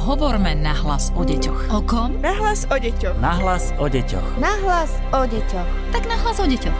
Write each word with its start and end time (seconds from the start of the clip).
Hovorme 0.00 0.56
nahlas 0.56 1.12
o 1.12 1.20
deťoch. 1.28 1.76
O 1.76 1.84
kom? 1.84 2.16
Nahlas 2.24 2.64
o 2.72 2.76
deťoch. 2.80 3.20
Nahlas 3.20 3.68
o 3.76 3.84
deťoch. 3.84 4.40
Nahlas 4.40 4.96
o 5.12 5.28
deťoch. 5.28 5.68
Tak 5.92 6.08
nahlas 6.08 6.40
o 6.40 6.48
deťoch. 6.48 6.78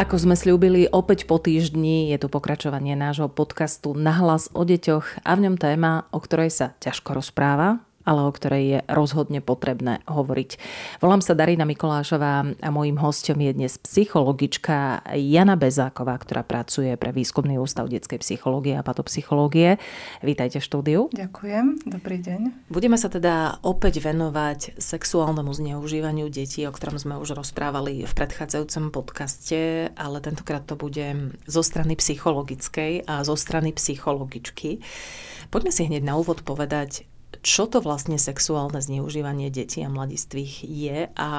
Ako 0.00 0.16
sme 0.16 0.32
slúbili, 0.32 0.88
opäť 0.88 1.28
po 1.28 1.36
týždni 1.36 2.08
je 2.08 2.16
tu 2.16 2.32
pokračovanie 2.32 2.96
nášho 2.96 3.28
podcastu 3.28 3.92
Nahlas 3.92 4.48
o 4.56 4.64
deťoch 4.64 5.20
a 5.20 5.36
v 5.36 5.44
ňom 5.44 5.60
téma, 5.60 6.08
o 6.08 6.24
ktorej 6.24 6.56
sa 6.56 6.72
ťažko 6.80 7.12
rozpráva, 7.20 7.84
ale 8.04 8.24
o 8.24 8.32
ktorej 8.32 8.64
je 8.64 8.78
rozhodne 8.88 9.44
potrebné 9.44 10.00
hovoriť. 10.08 10.50
Volám 11.04 11.20
sa 11.20 11.36
Darina 11.36 11.68
Mikolášová 11.68 12.48
a 12.48 12.68
mojím 12.72 12.96
hostom 12.96 13.36
je 13.36 13.52
dnes 13.52 13.76
psychologička 13.76 15.04
Jana 15.12 15.60
Bezáková, 15.60 16.16
ktorá 16.16 16.40
pracuje 16.40 16.96
pre 16.96 17.12
Výskumný 17.12 17.60
ústav 17.60 17.92
detskej 17.92 18.22
psychológie 18.24 18.78
a 18.78 18.86
patopsychológie. 18.86 19.76
Vítajte 20.24 20.62
v 20.62 20.64
štúdiu. 20.64 21.00
Ďakujem, 21.12 21.90
dobrý 21.90 22.16
deň. 22.24 22.70
Budeme 22.72 22.96
sa 22.96 23.12
teda 23.12 23.60
opäť 23.60 24.00
venovať 24.00 24.80
sexuálnemu 24.80 25.52
zneužívaniu 25.52 26.32
detí, 26.32 26.64
o 26.64 26.72
ktorom 26.72 26.96
sme 26.96 27.20
už 27.20 27.36
rozprávali 27.36 28.08
v 28.08 28.12
predchádzajúcom 28.16 28.94
podcaste, 28.94 29.92
ale 29.92 30.24
tentokrát 30.24 30.64
to 30.64 30.78
bude 30.78 31.36
zo 31.44 31.62
strany 31.66 31.98
psychologickej 31.98 33.04
a 33.04 33.26
zo 33.26 33.36
strany 33.36 33.74
psychologičky. 33.76 34.80
Poďme 35.50 35.74
si 35.74 35.82
hneď 35.90 36.06
na 36.06 36.14
úvod 36.14 36.46
povedať, 36.46 37.09
čo 37.40 37.64
to 37.64 37.80
vlastne 37.80 38.20
sexuálne 38.20 38.80
zneužívanie 38.80 39.48
detí 39.48 39.80
a 39.80 39.88
mladistvých 39.88 40.54
je 40.64 40.98
a 41.16 41.30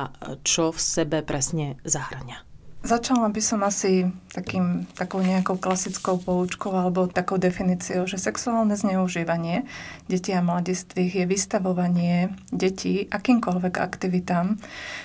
čo 0.42 0.74
v 0.74 0.80
sebe 0.80 1.22
presne 1.22 1.78
zahrania? 1.86 2.42
Začala 2.82 3.30
by 3.30 3.42
som 3.46 3.62
asi 3.62 4.10
takým, 4.34 4.90
takou 4.98 5.22
nejakou 5.22 5.62
klasickou 5.62 6.18
poučkou 6.18 6.74
alebo 6.74 7.06
takou 7.06 7.38
definíciou, 7.38 8.10
že 8.10 8.18
sexuálne 8.18 8.74
zneužívanie 8.74 9.70
detí 10.10 10.34
a 10.34 10.42
mladistvých 10.42 11.22
je 11.22 11.26
vystavovanie 11.30 12.34
detí 12.50 13.06
akýmkoľvek 13.06 13.78
aktivitám, 13.78 14.58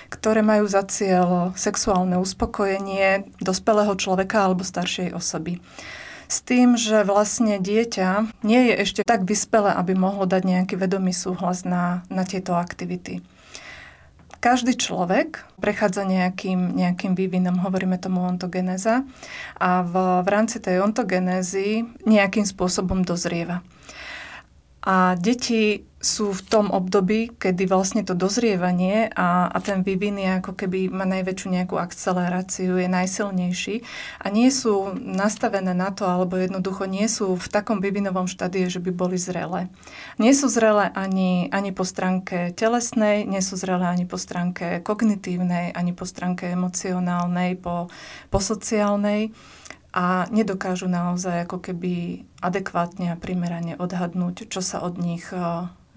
ktoré 0.09 0.41
majú 0.41 0.65
za 0.65 0.89
cieľ 0.89 1.53
sexuálne 1.53 2.17
uspokojenie 2.17 3.29
dospelého 3.45 3.93
človeka 3.93 4.49
alebo 4.49 4.65
staršej 4.65 5.13
osoby 5.13 5.61
s 6.27 6.43
tým, 6.43 6.75
že 6.75 7.07
vlastne 7.07 7.55
dieťa 7.57 8.43
nie 8.43 8.71
je 8.71 8.73
ešte 8.83 9.01
tak 9.07 9.23
vyspelé, 9.23 9.71
aby 9.71 9.95
mohlo 9.95 10.27
dať 10.27 10.43
nejaký 10.43 10.75
vedomý 10.75 11.15
súhlas 11.15 11.63
na, 11.63 12.03
na 12.11 12.27
tieto 12.27 12.59
aktivity. 12.59 13.23
Každý 14.37 14.77
človek 14.77 15.49
prechádza 15.57 16.05
nejakým, 16.05 16.77
nejakým 16.77 17.17
vývinom, 17.17 17.57
hovoríme 17.57 17.97
tomu 17.97 18.21
ontogenéza, 18.21 19.01
a 19.57 19.69
v, 19.81 19.93
v 20.21 20.27
rámci 20.29 20.61
tej 20.61 20.85
ontogenézy 20.85 21.89
nejakým 22.05 22.45
spôsobom 22.45 23.01
dozrieva. 23.01 23.65
A 24.85 25.17
deti 25.17 25.86
sú 25.97 26.29
v 26.29 26.45
tom 26.45 26.69
období, 26.69 27.33
kedy 27.41 27.65
vlastne 27.65 28.05
to 28.05 28.13
dozrievanie 28.13 29.09
a, 29.17 29.49
a 29.49 29.57
ten 29.57 29.81
vývin 29.81 30.21
je 30.21 30.29
ako 30.37 30.53
keby 30.53 30.93
má 30.93 31.09
najväčšiu 31.09 31.47
nejakú 31.49 31.73
akceleráciu, 31.73 32.77
je 32.77 32.85
najsilnejší 32.85 33.81
a 34.21 34.29
nie 34.29 34.53
sú 34.53 34.93
nastavené 34.93 35.73
na 35.73 35.89
to, 35.89 36.05
alebo 36.05 36.37
jednoducho 36.37 36.85
nie 36.85 37.09
sú 37.09 37.33
v 37.33 37.47
takom 37.49 37.81
vývinovom 37.81 38.29
štádie, 38.29 38.69
že 38.69 38.77
by 38.77 38.93
boli 38.93 39.17
zrelé. 39.17 39.73
Nie 40.21 40.37
sú 40.37 40.53
zrelé 40.53 40.93
ani, 40.93 41.49
ani 41.49 41.73
po 41.73 41.81
stránke 41.81 42.53
telesnej, 42.53 43.25
nie 43.25 43.41
sú 43.41 43.57
zrelé 43.57 43.89
ani 43.89 44.05
po 44.05 44.21
stránke 44.21 44.85
kognitívnej, 44.85 45.73
ani 45.73 45.97
po 45.97 46.05
stránke 46.05 46.45
emocionálnej, 46.53 47.57
po, 47.57 47.89
po 48.29 48.37
sociálnej 48.37 49.33
a 49.97 50.29
nedokážu 50.29 50.85
naozaj 50.85 51.49
ako 51.49 51.57
keby 51.57 52.21
adekvátne 52.37 53.17
a 53.17 53.19
primerane 53.19 53.73
odhadnúť, 53.81 54.45
čo 54.45 54.61
sa 54.61 54.85
od 54.85 55.01
nich 55.01 55.25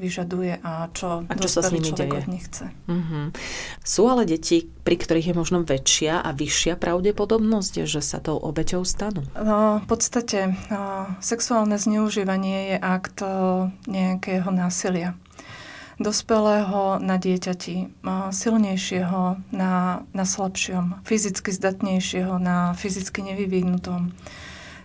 vyžaduje 0.00 0.64
a 0.64 0.88
čo, 0.96 1.28
a 1.28 1.32
čo 1.36 1.48
sa 1.52 1.60
s 1.60 1.68
nimi 1.68 1.92
deje. 1.92 2.16
od 2.16 2.26
nich 2.32 2.48
chce. 2.48 2.72
Uh-huh. 2.88 3.28
Sú 3.84 4.08
ale 4.08 4.24
deti, 4.24 4.64
pri 4.64 4.96
ktorých 4.96 5.30
je 5.30 5.34
možno 5.36 5.61
väčšia 5.61 6.24
a 6.24 6.33
vyššia 6.33 6.80
pravdepodobnosť, 6.80 7.84
že 7.84 8.00
sa 8.00 8.24
tou 8.24 8.40
obeťou 8.40 8.80
stanú? 8.89 9.28
No, 9.36 9.84
v 9.84 9.86
podstate 9.86 10.56
no, 10.72 11.12
sexuálne 11.20 11.77
zneužívanie 11.77 12.74
je 12.74 12.77
akt 12.80 13.20
e, 13.20 13.28
nejakého 13.84 14.48
násilia 14.48 15.12
dospelého 16.00 16.96
na 17.05 17.20
dieťati, 17.20 18.00
silnejšieho 18.33 19.52
na, 19.52 20.02
na 20.16 20.24
slabšom, 20.24 21.05
fyzicky 21.05 21.52
zdatnejšieho 21.52 22.40
na 22.40 22.72
fyzicky 22.72 23.20
nevyvinutom 23.20 24.16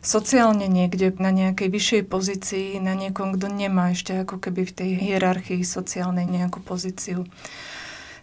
sociálne 0.05 0.69
niekde 0.69 1.09
na 1.17 1.33
nejakej 1.33 1.67
vyššej 1.73 2.03
pozícii, 2.05 2.67
na 2.77 2.93
niekom, 2.93 3.33
kto 3.33 3.49
nemá 3.49 3.91
ešte 3.91 4.21
ako 4.21 4.37
keby 4.37 4.69
v 4.69 4.75
tej 4.77 4.89
hierarchii 5.01 5.65
sociálnej 5.65 6.29
nejakú 6.29 6.61
pozíciu. 6.61 7.25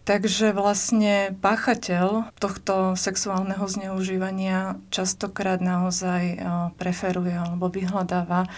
Takže 0.03 0.50
vlastne 0.54 1.34
páchateľ 1.38 2.34
tohto 2.38 2.98
sexuálneho 2.98 3.62
zneužívania 3.66 4.78
častokrát 4.91 5.62
naozaj 5.62 6.43
preferuje 6.75 7.34
alebo 7.34 7.70
vyhľadáva 7.70 8.50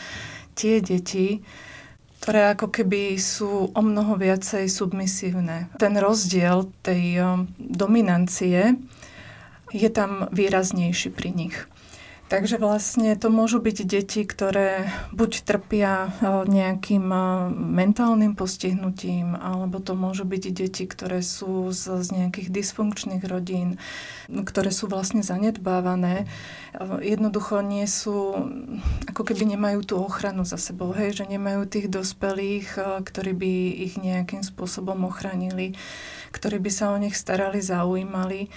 tie 0.56 0.81
deti, 0.81 1.45
ktoré 2.25 2.56
ako 2.56 2.73
keby 2.73 3.21
sú 3.21 3.69
o 3.77 3.81
mnoho 3.85 4.17
viacej 4.17 4.73
submisívne. 4.73 5.69
Ten 5.77 6.01
rozdiel 6.01 6.73
tej 6.81 7.21
dominancie 7.61 8.81
je 9.69 9.89
tam 9.93 10.33
výraznejší 10.33 11.12
pri 11.12 11.29
nich. 11.29 11.56
Takže 12.34 12.59
vlastne 12.59 13.15
to 13.15 13.31
môžu 13.31 13.62
byť 13.62 13.78
deti, 13.87 14.27
ktoré 14.27 14.91
buď 15.15 15.47
trpia 15.47 16.11
nejakým 16.50 17.06
mentálnym 17.55 18.34
postihnutím, 18.34 19.39
alebo 19.39 19.78
to 19.78 19.95
môžu 19.95 20.27
byť 20.27 20.43
deti, 20.50 20.83
ktoré 20.91 21.23
sú 21.23 21.71
z, 21.71 22.03
z 22.03 22.09
nejakých 22.11 22.50
dysfunkčných 22.50 23.23
rodín, 23.23 23.78
ktoré 24.27 24.75
sú 24.75 24.91
vlastne 24.91 25.23
zanedbávané. 25.23 26.27
Jednoducho 27.06 27.62
nie 27.62 27.87
sú, 27.87 28.34
ako 29.06 29.23
keby 29.23 29.55
nemajú 29.55 29.87
tú 29.87 30.03
ochranu 30.03 30.43
za 30.43 30.59
sebou, 30.59 30.91
hej, 30.91 31.15
že 31.15 31.31
nemajú 31.31 31.71
tých 31.71 31.87
dospelých, 31.87 32.99
ktorí 33.06 33.31
by 33.31 33.53
ich 33.78 33.94
nejakým 33.94 34.43
spôsobom 34.43 35.06
ochránili, 35.06 35.78
ktorí 36.34 36.59
by 36.59 36.71
sa 36.75 36.91
o 36.91 36.99
nich 36.99 37.15
starali, 37.15 37.62
zaujímali 37.62 38.50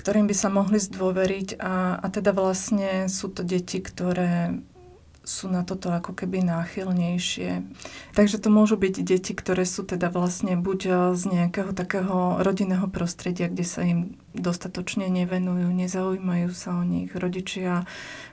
ktorým 0.00 0.24
by 0.24 0.32
sa 0.32 0.48
mohli 0.48 0.80
zdôveriť 0.80 1.60
a, 1.60 2.00
a 2.00 2.06
teda 2.08 2.32
vlastne 2.32 3.12
sú 3.12 3.28
to 3.28 3.44
deti, 3.44 3.84
ktoré 3.84 4.56
sú 5.20 5.52
na 5.52 5.62
toto 5.62 5.92
ako 5.92 6.16
keby 6.16 6.40
náchylnejšie. 6.42 7.62
Takže 8.16 8.40
to 8.40 8.48
môžu 8.48 8.80
byť 8.80 9.04
deti, 9.04 9.36
ktoré 9.36 9.68
sú 9.68 9.84
teda 9.84 10.08
vlastne 10.08 10.56
buď 10.56 10.80
e, 10.88 10.90
z 11.12 11.22
nejakého 11.28 11.76
takého 11.76 12.40
rodinného 12.40 12.88
prostredia, 12.88 13.52
kde 13.52 13.62
sa 13.68 13.84
im 13.84 14.16
dostatočne 14.32 15.12
nevenujú, 15.12 15.68
nezaujímajú 15.70 16.50
sa 16.56 16.80
o 16.80 16.82
nich. 16.82 17.12
Rodičia 17.12 17.84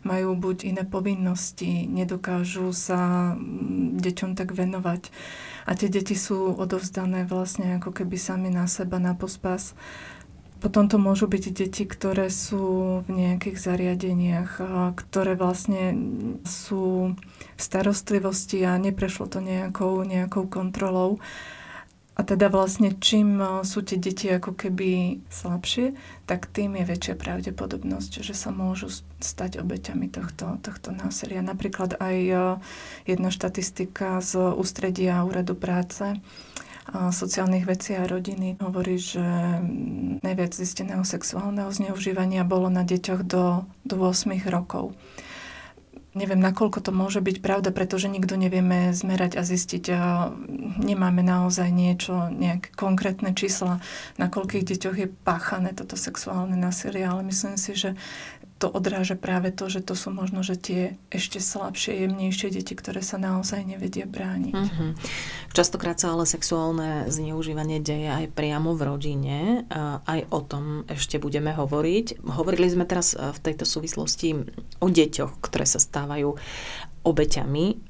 majú 0.07 0.39
buď 0.39 0.73
iné 0.73 0.83
povinnosti, 0.87 1.85
nedokážu 1.85 2.71
sa 2.71 3.33
deťom 3.99 4.39
tak 4.39 4.55
venovať. 4.55 5.11
A 5.67 5.75
tie 5.75 5.91
deti 5.91 6.15
sú 6.15 6.55
odovzdané 6.55 7.27
vlastne 7.27 7.77
ako 7.77 7.91
keby 7.91 8.15
sami 8.15 8.47
na 8.47 8.63
seba, 8.71 9.03
na 9.03 9.11
pospas. 9.13 9.75
Potom 10.57 10.89
to 10.89 10.97
môžu 10.97 11.29
byť 11.29 11.43
deti, 11.53 11.85
ktoré 11.85 12.33
sú 12.33 12.99
v 13.05 13.09
nejakých 13.09 13.57
zariadeniach, 13.61 14.51
ktoré 14.97 15.37
vlastne 15.37 15.93
sú 16.43 17.13
v 17.57 17.61
starostlivosti 17.61 18.65
a 18.65 18.77
neprešlo 18.81 19.29
to 19.29 19.39
nejakou, 19.41 20.01
nejakou 20.01 20.49
kontrolou. 20.49 21.21
A 22.17 22.25
teda 22.25 22.49
vlastne 22.49 22.97
čím 22.97 23.37
sú 23.61 23.85
tie 23.85 24.01
deti 24.01 24.25
ako 24.33 24.57
keby 24.57 25.21
slabšie, 25.29 25.93
tak 26.25 26.49
tým 26.49 26.73
je 26.81 26.89
väčšia 26.89 27.13
pravdepodobnosť, 27.13 28.25
že 28.25 28.33
sa 28.33 28.49
môžu 28.49 28.89
stať 29.21 29.61
obeťami 29.61 30.09
tohto, 30.09 30.57
tohto 30.65 30.89
násilia. 30.89 31.45
Napríklad 31.45 32.01
aj 32.01 32.17
jedna 33.05 33.29
štatistika 33.29 34.17
z 34.25 34.57
ústredia 34.57 35.21
Úradu 35.21 35.53
práce 35.53 36.17
sociálnych 36.93 37.67
vecí 37.67 37.95
a 37.95 38.07
rodiny 38.07 38.57
hovorí, 38.63 38.95
že 38.95 39.23
najviac 40.23 40.51
zisteného 40.55 41.03
sexuálneho 41.03 41.67
zneužívania 41.69 42.47
bolo 42.47 42.71
na 42.71 42.87
deťoch 42.87 43.27
do, 43.27 43.67
do 43.83 43.95
8 43.99 44.31
rokov. 44.47 44.95
Neviem, 46.17 46.41
nakoľko 46.41 46.81
to 46.81 46.89
môže 46.89 47.21
byť 47.21 47.45
pravda, 47.45 47.69
pretože 47.69 48.09
nikto 48.09 48.33
nevieme 48.41 48.89
zmerať 48.89 49.37
a 49.37 49.45
zistiť. 49.45 49.93
Nemáme 50.81 51.21
naozaj 51.21 51.69
niečo, 51.69 52.33
nejaké 52.33 52.73
konkrétne 52.73 53.37
čísla, 53.37 53.77
na 54.17 54.25
koľkých 54.25 54.65
deťoch 54.65 54.97
je 54.97 55.13
páchané 55.21 55.77
toto 55.77 55.93
sexuálne 55.93 56.57
násilie, 56.57 57.05
ale 57.05 57.21
myslím 57.29 57.53
si, 57.61 57.77
že 57.77 57.93
to 58.57 58.73
odráža 58.73 59.13
práve 59.13 59.53
to, 59.53 59.69
že 59.69 59.85
to 59.85 59.93
sú 59.93 60.09
možno, 60.09 60.41
že 60.41 60.57
tie 60.57 60.81
ešte 61.13 61.37
slabšie, 61.37 62.05
jemnejšie 62.05 62.49
deti, 62.49 62.73
ktoré 62.73 63.05
sa 63.05 63.21
naozaj 63.21 63.61
nevedia 63.61 64.09
brániť. 64.09 64.57
Mm-hmm. 64.57 64.91
Častokrát 65.53 66.01
sa 66.01 66.17
ale 66.17 66.25
sexuálne 66.25 67.05
zneužívanie 67.07 67.77
deje 67.77 68.09
aj 68.09 68.33
priamo 68.33 68.73
v 68.73 68.81
rodine. 68.81 69.37
Aj 70.01 70.21
o 70.33 70.39
tom 70.41 70.89
ešte 70.89 71.21
budeme 71.21 71.53
hovoriť. 71.53 72.25
Hovorili 72.25 72.65
sme 72.73 72.89
teraz 72.89 73.13
v 73.13 73.39
tejto 73.45 73.69
súvislosti 73.69 74.49
o 74.81 74.87
deťoch, 74.89 75.37
ktoré 75.37 75.69
sa 75.69 75.77
stávajú 75.77 76.33
obeťami 77.07 77.87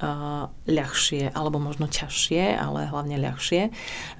ľahšie, 0.67 1.33
alebo 1.33 1.57
možno 1.57 1.89
ťažšie, 1.89 2.53
ale 2.53 2.85
hlavne 2.85 3.17
ľahšie. 3.17 3.73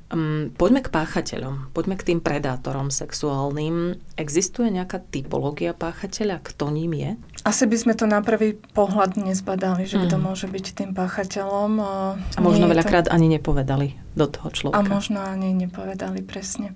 Um, 0.07 0.55
poďme 0.55 0.79
k 0.79 0.87
páchateľom, 0.87 1.75
poďme 1.75 1.99
k 1.99 2.07
tým 2.13 2.19
predátorom 2.23 2.87
sexuálnym. 2.87 3.99
Existuje 4.15 4.71
nejaká 4.71 5.03
typológia 5.03 5.75
páchateľa, 5.75 6.39
kto 6.47 6.71
ním 6.71 6.95
je? 6.95 7.11
Asi 7.43 7.67
by 7.67 7.75
sme 7.75 7.91
to 7.91 8.07
na 8.07 8.23
prvý 8.23 8.55
pohľad 8.55 9.19
nezbadali, 9.19 9.83
že 9.83 9.99
mm. 9.99 10.03
kto 10.07 10.15
mhm. 10.15 10.23
môže 10.23 10.47
byť 10.47 10.65
tým 10.79 10.91
páchateľom. 10.95 11.71
A 11.83 12.39
možno 12.39 12.71
veľakrát 12.71 13.11
to... 13.11 13.13
ani 13.15 13.27
nepovedali 13.35 13.99
do 14.15 14.31
toho 14.31 14.47
človeka. 14.47 14.79
A 14.79 14.87
možno 14.87 15.19
ani 15.19 15.51
nepovedali, 15.51 16.23
presne. 16.23 16.71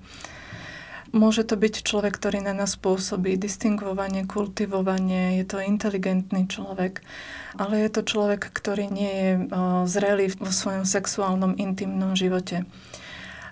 Môže 1.12 1.44
to 1.44 1.60
byť 1.60 1.84
človek, 1.84 2.16
ktorý 2.16 2.40
na 2.40 2.56
nás 2.56 2.80
pôsobí 2.80 3.36
distingovanie, 3.36 4.24
kultivovanie, 4.24 5.44
je 5.44 5.46
to 5.48 5.60
inteligentný 5.60 6.48
človek, 6.48 7.04
ale 7.60 7.84
je 7.84 7.90
to 7.92 8.02
človek, 8.08 8.48
ktorý 8.48 8.88
nie 8.88 9.12
je 9.12 9.32
zrelý 9.92 10.32
vo 10.40 10.48
svojom 10.48 10.88
sexuálnom, 10.88 11.60
intimnom 11.60 12.16
živote. 12.16 12.64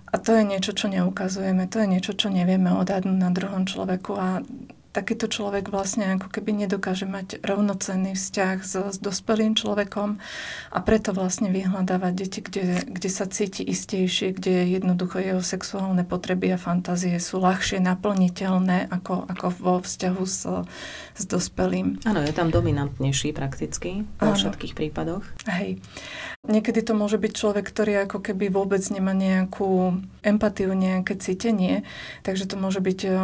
A 0.09 0.15
to 0.17 0.33
je 0.33 0.44
niečo, 0.44 0.73
čo 0.73 0.89
neukazujeme, 0.89 1.69
to 1.69 1.85
je 1.85 1.88
niečo, 1.88 2.13
čo 2.17 2.33
nevieme 2.33 2.73
odhadnúť 2.73 3.17
na 3.17 3.29
druhom 3.29 3.69
človeku 3.69 4.11
a 4.17 4.41
takýto 4.89 5.30
človek 5.30 5.69
vlastne 5.69 6.18
ako 6.18 6.33
keby 6.33 6.65
nedokáže 6.65 7.06
mať 7.06 7.45
rovnocenný 7.45 8.18
vzťah 8.18 8.57
s, 8.65 8.74
s 8.95 8.97
dospelým 8.97 9.53
človekom 9.53 10.18
a 10.74 10.80
preto 10.81 11.13
vlastne 11.13 11.53
vyhľadávať 11.53 12.13
deti, 12.18 12.39
kde, 12.41 12.89
kde 12.89 13.09
sa 13.09 13.30
cíti 13.30 13.62
istejšie, 13.62 14.33
kde 14.33 14.65
jednoducho 14.74 15.21
jeho 15.21 15.44
sexuálne 15.45 16.01
potreby 16.01 16.57
a 16.57 16.62
fantázie 16.62 17.15
sú 17.21 17.38
ľahšie 17.38 17.77
naplniteľné 17.86 18.89
ako, 18.89 19.30
ako 19.30 19.45
vo 19.62 19.75
vzťahu 19.86 20.24
s, 20.25 20.41
s 21.15 21.24
dospelým. 21.30 22.01
Áno, 22.09 22.25
je 22.25 22.33
tam 22.33 22.50
dominantnejší 22.50 23.31
prakticky 23.38 24.09
vo 24.18 24.33
všetkých 24.33 24.74
prípadoch. 24.74 25.21
Hej. 25.45 25.77
Niekedy 26.50 26.81
to 26.81 26.97
môže 26.97 27.21
byť 27.21 27.33
človek, 27.35 27.65
ktorý 27.68 28.09
ako 28.09 28.25
keby 28.25 28.50
vôbec 28.50 28.81
nemá 28.89 29.13
nejakú 29.13 30.01
empatiu, 30.21 30.75
nejaké 30.75 31.16
cítenie, 31.16 31.88
takže 32.27 32.50
to 32.50 32.56
môže 32.60 32.83
byť 32.83 33.00
um, 33.07 33.16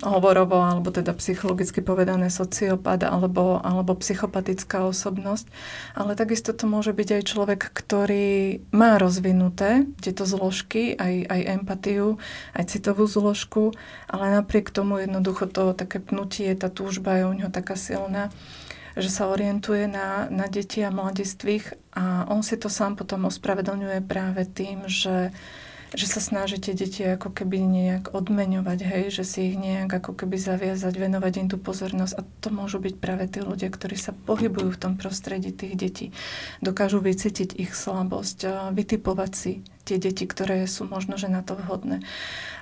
hovorovo 0.00 0.60
alebo 0.60 0.88
teda 0.88 1.12
psychologicky 1.16 1.84
povedané 1.84 2.32
sociopat 2.32 3.04
alebo, 3.04 3.60
alebo 3.60 3.92
psychopatická 3.96 4.88
osobnosť. 4.88 5.46
Ale 5.92 6.16
takisto 6.16 6.56
to 6.56 6.64
môže 6.64 6.96
byť 6.96 7.08
aj 7.20 7.22
človek, 7.28 7.60
ktorý 7.68 8.64
má 8.72 8.96
rozvinuté 8.96 9.84
tieto 10.00 10.24
zložky, 10.24 10.96
aj, 10.96 11.28
aj 11.28 11.40
empatiu, 11.60 12.16
aj 12.56 12.64
citovú 12.72 13.04
zložku, 13.04 13.76
ale 14.08 14.32
napriek 14.40 14.72
tomu 14.72 15.04
jednoducho 15.04 15.48
to 15.48 15.76
také 15.76 16.00
pnutie, 16.00 16.48
tá 16.56 16.72
túžba 16.72 17.20
je 17.20 17.24
u 17.28 17.32
neho 17.36 17.50
taká 17.52 17.76
silná, 17.76 18.32
že 18.98 19.12
sa 19.12 19.30
orientuje 19.30 19.86
na, 19.86 20.26
na 20.28 20.50
deti 20.50 20.82
a 20.82 20.90
mladistvých 20.90 21.78
a 21.94 22.26
on 22.26 22.42
si 22.42 22.58
to 22.58 22.66
sám 22.66 22.98
potom 22.98 23.30
ospravedlňuje 23.30 24.02
práve 24.06 24.42
tým, 24.46 24.90
že 24.90 25.30
že 25.96 26.06
sa 26.08 26.20
snaží 26.20 26.60
tie 26.60 26.76
deti 26.76 27.00
ako 27.00 27.32
keby 27.32 27.56
nejak 27.64 28.04
odmeňovať, 28.12 28.78
hej, 28.84 29.04
že 29.08 29.24
si 29.24 29.38
ich 29.52 29.56
nejak 29.56 29.88
ako 29.88 30.12
keby 30.12 30.36
zaviazať, 30.36 30.92
venovať 30.92 31.32
im 31.40 31.48
tú 31.48 31.56
pozornosť. 31.56 32.14
A 32.18 32.22
to 32.44 32.48
môžu 32.52 32.76
byť 32.82 32.94
práve 33.00 33.24
tí 33.28 33.40
ľudia, 33.40 33.72
ktorí 33.72 33.96
sa 33.96 34.12
pohybujú 34.12 34.76
v 34.76 34.80
tom 34.80 34.92
prostredí 35.00 35.54
tých 35.54 35.74
detí. 35.78 36.06
Dokážu 36.60 37.00
vycítiť 37.00 37.56
ich 37.56 37.72
slabosť, 37.72 38.72
vytipovať 38.76 39.32
si 39.32 39.52
tie 39.88 39.96
deti, 39.96 40.28
ktoré 40.28 40.68
sú 40.68 40.84
možno, 40.84 41.16
že 41.16 41.32
na 41.32 41.40
to 41.40 41.56
vhodné. 41.56 42.04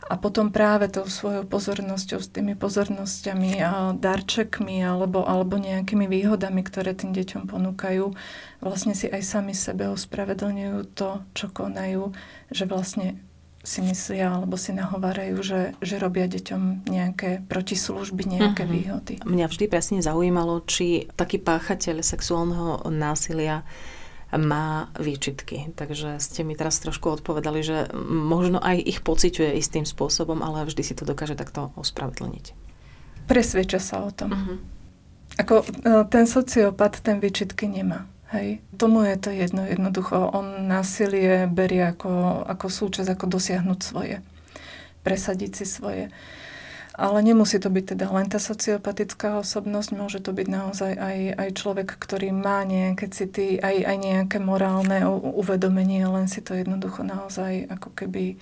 A 0.06 0.14
potom 0.14 0.54
práve 0.54 0.86
tou 0.86 1.10
svojou 1.10 1.42
pozornosťou, 1.42 2.22
s 2.22 2.30
tými 2.30 2.54
pozornosťami 2.54 3.58
a 3.58 3.90
darčekmi 3.90 4.78
alebo, 4.78 5.26
alebo 5.26 5.58
nejakými 5.58 6.06
výhodami, 6.06 6.62
ktoré 6.62 6.94
tým 6.94 7.10
deťom 7.10 7.50
ponúkajú, 7.50 8.14
vlastne 8.62 8.94
si 8.94 9.10
aj 9.10 9.22
sami 9.26 9.50
sebe 9.50 9.90
ospravedlňujú 9.90 10.78
to, 10.94 11.26
čo 11.34 11.50
konajú, 11.50 12.14
že 12.54 12.70
vlastne 12.70 13.18
si 13.66 13.82
myslia 13.82 14.30
alebo 14.30 14.54
si 14.54 14.70
nahovárajú, 14.70 15.42
že, 15.42 15.74
že 15.82 15.98
robia 15.98 16.30
deťom 16.30 16.86
nejaké 16.86 17.42
protislužby, 17.50 18.38
nejaké 18.38 18.62
uh-huh. 18.62 18.76
výhody. 18.78 19.14
Mňa 19.26 19.46
vždy 19.50 19.66
presne 19.66 19.98
zaujímalo, 19.98 20.62
či 20.70 21.10
taký 21.18 21.42
páchateľ 21.42 22.06
sexuálneho 22.06 22.86
násilia 22.94 23.66
má 24.34 24.90
výčitky. 24.98 25.70
Takže 25.78 26.18
ste 26.18 26.42
mi 26.42 26.58
teraz 26.58 26.82
trošku 26.82 27.06
odpovedali, 27.14 27.62
že 27.62 27.86
možno 28.10 28.58
aj 28.58 28.82
ich 28.82 28.98
pociťuje 29.06 29.54
istým 29.54 29.86
spôsobom, 29.86 30.42
ale 30.42 30.66
vždy 30.66 30.82
si 30.82 30.94
to 30.98 31.06
dokáže 31.06 31.38
takto 31.38 31.70
ospravedlniť. 31.78 32.50
Presvedča 33.30 33.78
sa 33.78 34.02
o 34.02 34.10
tom. 34.10 34.30
Uh-huh. 34.34 34.58
Ako 35.38 35.62
e, 35.62 35.66
ten 36.10 36.26
sociopat 36.26 37.02
ten 37.02 37.22
výčitky 37.22 37.70
nemá. 37.70 38.06
Hej. 38.34 38.58
Tomu 38.74 39.06
je 39.06 39.16
to 39.18 39.30
jedno, 39.30 39.62
jednoducho. 39.62 40.34
On 40.34 40.66
násilie 40.66 41.46
berie 41.46 41.86
ako, 41.86 42.42
ako 42.42 42.66
súčasť, 42.66 43.14
ako 43.14 43.26
dosiahnuť 43.30 43.78
svoje. 43.78 44.18
Presadiť 45.06 45.62
si 45.62 45.64
svoje. 45.70 46.10
Ale 46.96 47.20
nemusí 47.20 47.60
to 47.60 47.68
byť 47.68 47.92
teda 47.92 48.08
len 48.08 48.32
tá 48.32 48.40
sociopatická 48.40 49.36
osobnosť, 49.44 49.90
môže 49.92 50.24
to 50.24 50.32
byť 50.32 50.48
naozaj 50.48 50.92
aj, 50.96 51.18
aj 51.36 51.48
človek, 51.52 51.88
ktorý 51.92 52.32
má 52.32 52.64
nejaké 52.64 53.12
city, 53.12 53.60
aj, 53.60 53.84
aj 53.84 53.96
nejaké 54.00 54.38
morálne 54.40 55.04
uvedomenie, 55.12 56.08
len 56.08 56.24
si 56.24 56.40
to 56.40 56.56
jednoducho 56.56 57.04
naozaj 57.04 57.68
ako 57.68 57.92
keby 57.92 58.40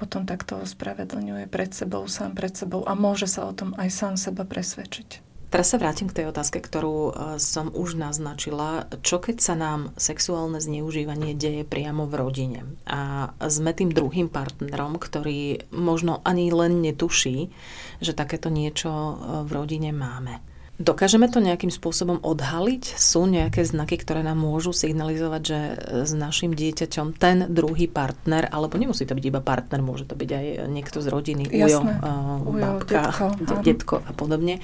potom 0.00 0.24
takto 0.24 0.60
ospravedlňuje 0.64 1.52
pred 1.52 1.72
sebou, 1.72 2.08
sám 2.08 2.32
pred 2.32 2.56
sebou 2.56 2.84
a 2.88 2.96
môže 2.96 3.28
sa 3.28 3.44
o 3.44 3.52
tom 3.52 3.76
aj 3.76 3.88
sám 3.92 4.14
seba 4.16 4.48
presvedčiť. 4.48 5.25
Teraz 5.46 5.70
sa 5.70 5.78
vrátim 5.78 6.10
k 6.10 6.22
tej 6.22 6.26
otázke, 6.34 6.58
ktorú 6.58 6.98
e, 6.98 7.12
som 7.38 7.70
už 7.70 7.94
naznačila. 7.94 8.90
Čo 9.06 9.22
keď 9.22 9.36
sa 9.38 9.54
nám 9.54 9.94
sexuálne 9.94 10.58
zneužívanie 10.58 11.38
deje 11.38 11.62
priamo 11.62 12.10
v 12.10 12.14
rodine 12.18 12.60
a 12.82 13.30
sme 13.46 13.70
tým 13.70 13.94
druhým 13.94 14.26
partnerom, 14.26 14.98
ktorý 14.98 15.70
možno 15.70 16.18
ani 16.26 16.50
len 16.50 16.82
netuší, 16.82 17.54
že 18.02 18.10
takéto 18.10 18.50
niečo 18.50 18.90
e, 18.90 19.14
v 19.46 19.50
rodine 19.54 19.94
máme? 19.94 20.42
Dokážeme 20.76 21.24
to 21.32 21.40
nejakým 21.40 21.72
spôsobom 21.72 22.20
odhaliť? 22.20 23.00
Sú 23.00 23.24
nejaké 23.24 23.64
znaky, 23.64 23.96
ktoré 23.96 24.20
nám 24.20 24.36
môžu 24.36 24.76
signalizovať, 24.76 25.42
že 25.42 25.58
e, 25.58 25.74
s 26.04 26.12
našim 26.12 26.52
dieťaťom 26.52 27.16
ten 27.16 27.48
druhý 27.48 27.88
partner, 27.88 28.44
alebo 28.52 28.76
nemusí 28.76 29.08
to 29.08 29.16
byť 29.16 29.24
iba 29.24 29.40
partner, 29.40 29.80
môže 29.80 30.04
to 30.04 30.12
byť 30.12 30.30
aj 30.36 30.46
niekto 30.68 31.00
z 31.00 31.08
rodiny, 31.08 31.48
Jasné. 31.48 31.96
ujo, 31.96 32.60
ujo 32.60 32.60
babka, 32.60 33.08
detko, 33.08 33.26
detko 33.64 33.96
a 34.04 34.12
podobne, 34.12 34.60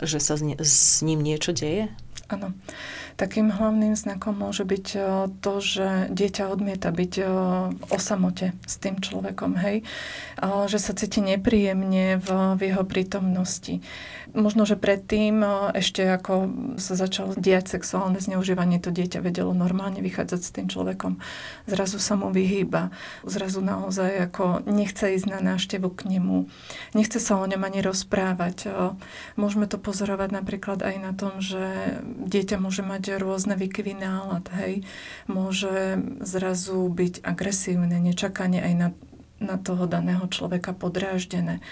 že 0.00 0.16
sa 0.16 0.40
s, 0.40 0.42
ne, 0.42 0.56
s 0.56 1.04
ním 1.04 1.20
niečo 1.20 1.52
deje? 1.52 1.92
Áno. 2.30 2.54
Takým 3.18 3.50
hlavným 3.50 3.98
znakom 3.98 4.38
môže 4.38 4.62
byť 4.62 4.86
e, 4.94 5.00
to, 5.42 5.54
že 5.58 6.14
dieťa 6.14 6.46
odmieta 6.46 6.94
byť 6.94 7.12
e, 7.18 7.24
o 7.90 7.98
samote 7.98 8.54
s 8.62 8.78
tým 8.78 9.02
človekom, 9.02 9.58
hej? 9.58 9.82
Že 10.40 10.78
sa 10.78 10.92
cíti 10.94 11.18
nepríjemne 11.18 12.22
v, 12.22 12.30
jeho 12.62 12.86
prítomnosti. 12.86 13.82
Možno, 14.30 14.62
že 14.62 14.78
predtým, 14.78 15.42
ešte 15.74 16.06
ako 16.06 16.34
sa 16.78 16.94
začalo 16.94 17.34
diať 17.34 17.76
sexuálne 17.76 18.22
zneužívanie, 18.22 18.78
to 18.78 18.94
dieťa 18.94 19.20
vedelo 19.20 19.50
normálne 19.50 19.98
vychádzať 19.98 20.40
s 20.40 20.54
tým 20.54 20.66
človekom. 20.70 21.18
Zrazu 21.66 21.98
sa 21.98 22.14
mu 22.14 22.30
vyhýba. 22.30 22.94
Zrazu 23.26 23.58
naozaj 23.58 24.30
ako 24.30 24.62
nechce 24.70 25.18
ísť 25.18 25.26
na 25.34 25.42
návštevu 25.42 25.90
k 25.92 26.16
nemu. 26.16 26.46
Nechce 26.94 27.18
sa 27.18 27.42
o 27.42 27.44
ňom 27.44 27.58
ani 27.58 27.82
rozprávať. 27.82 28.70
Môžeme 29.34 29.66
to 29.66 29.82
pozorovať 29.82 30.30
napríklad 30.30 30.78
aj 30.86 30.96
na 31.02 31.12
tom, 31.12 31.42
že 31.42 31.98
dieťa 32.20 32.56
môže 32.60 32.84
mať 32.84 33.16
rôzne 33.16 33.56
výkyvy 33.56 33.96
nálad. 33.96 34.46
Hej. 34.60 34.84
Môže 35.26 36.00
zrazu 36.20 36.86
byť 36.88 37.24
agresívne, 37.24 37.96
nečakanie 37.96 38.60
aj 38.60 38.74
na, 38.76 38.88
na 39.40 39.56
toho 39.56 39.88
daného 39.88 40.28
človeka 40.28 40.76
podráždené 40.76 41.64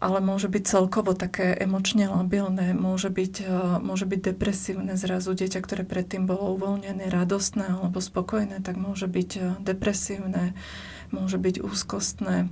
ale 0.00 0.24
môže 0.24 0.48
byť 0.48 0.64
celkovo 0.64 1.12
také 1.12 1.52
emočne 1.60 2.08
labilné, 2.08 2.72
môže 2.72 3.12
byť, 3.12 3.34
e, 3.44 3.56
môže 3.84 4.08
byť 4.08 4.20
depresívne 4.32 4.96
zrazu. 4.96 5.36
Dieťa, 5.36 5.60
ktoré 5.60 5.84
predtým 5.84 6.24
bolo 6.24 6.56
uvoľnené, 6.56 7.12
radostné 7.12 7.68
alebo 7.68 8.00
spokojné, 8.00 8.64
tak 8.64 8.80
môže 8.80 9.04
byť 9.04 9.30
e, 9.36 9.40
depresívne, 9.60 10.56
môže 11.12 11.36
byť 11.36 11.60
úzkostné. 11.60 12.48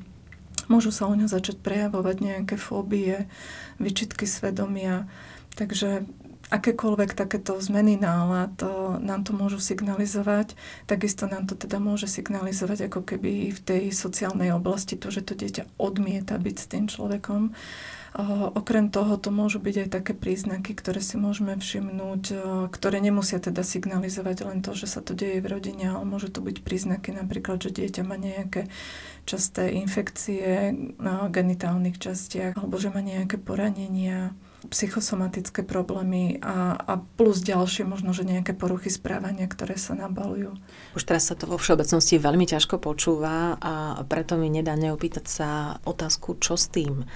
Môžu 0.69 0.93
sa 0.93 1.09
u 1.09 1.17
ňa 1.17 1.33
začať 1.33 1.65
prejavovať 1.65 2.17
nejaké 2.21 2.61
fóbie, 2.61 3.25
vyčitky 3.81 4.29
svedomia. 4.29 5.09
Takže 5.57 6.05
akékoľvek 6.49 7.12
takéto 7.12 7.57
zmeny 7.61 8.00
nálad 8.00 8.57
nám 9.05 9.25
to 9.25 9.37
môžu 9.37 9.61
signalizovať. 9.61 10.57
Takisto 10.88 11.28
nám 11.28 11.45
to 11.45 11.55
teda 11.55 11.76
môže 11.76 12.09
signalizovať 12.09 12.88
ako 12.88 13.05
keby 13.05 13.52
v 13.52 13.61
tej 13.61 13.83
sociálnej 13.93 14.52
oblasti 14.57 14.97
to, 14.97 15.12
že 15.12 15.25
to 15.28 15.37
dieťa 15.37 15.69
odmieta 15.76 16.40
byť 16.40 16.57
s 16.57 16.67
tým 16.67 16.85
človekom. 16.88 17.52
Okrem 18.57 18.88
toho 18.88 19.21
to 19.21 19.28
môžu 19.28 19.61
byť 19.61 19.76
aj 19.85 19.88
také 20.00 20.12
príznaky, 20.17 20.73
ktoré 20.73 20.99
si 21.05 21.21
môžeme 21.21 21.61
všimnúť, 21.61 22.23
ktoré 22.73 23.05
nemusia 23.05 23.37
teda 23.37 23.61
signalizovať 23.61 24.49
len 24.49 24.64
to, 24.64 24.73
že 24.73 24.88
sa 24.88 25.05
to 25.05 25.12
deje 25.12 25.45
v 25.45 25.50
rodine, 25.52 25.93
ale 25.93 26.09
môžu 26.09 26.33
to 26.33 26.40
byť 26.40 26.64
príznaky 26.64 27.12
napríklad, 27.12 27.61
že 27.61 27.71
dieťa 27.71 28.02
má 28.09 28.17
nejaké 28.17 28.67
časté 29.28 29.76
infekcie 29.76 30.73
na 30.97 31.28
genitálnych 31.28 32.00
častiach, 32.00 32.57
alebo 32.57 32.81
že 32.81 32.88
má 32.88 33.05
nejaké 33.05 33.37
poranenia, 33.37 34.33
psychosomatické 34.67 35.62
problémy 35.62 36.43
a, 36.43 36.75
a 36.75 36.99
plus 36.99 37.47
ďalšie 37.47 37.87
možno, 37.87 38.11
že 38.11 38.27
nejaké 38.27 38.59
poruchy 38.59 38.91
správania, 38.91 39.47
ktoré 39.47 39.79
sa 39.79 39.95
nabalujú. 39.95 40.59
Už 40.99 41.07
teraz 41.07 41.31
sa 41.31 41.38
to 41.38 41.47
vo 41.47 41.62
všeobecnosti 41.62 42.19
veľmi 42.19 42.43
ťažko 42.43 42.83
počúva 42.83 43.55
a 43.62 44.03
preto 44.03 44.35
mi 44.35 44.50
nedá 44.50 44.75
neopýtať 44.75 45.27
sa 45.31 45.49
otázku, 45.87 46.43
čo 46.43 46.59
s 46.59 46.75
tým. 46.75 47.07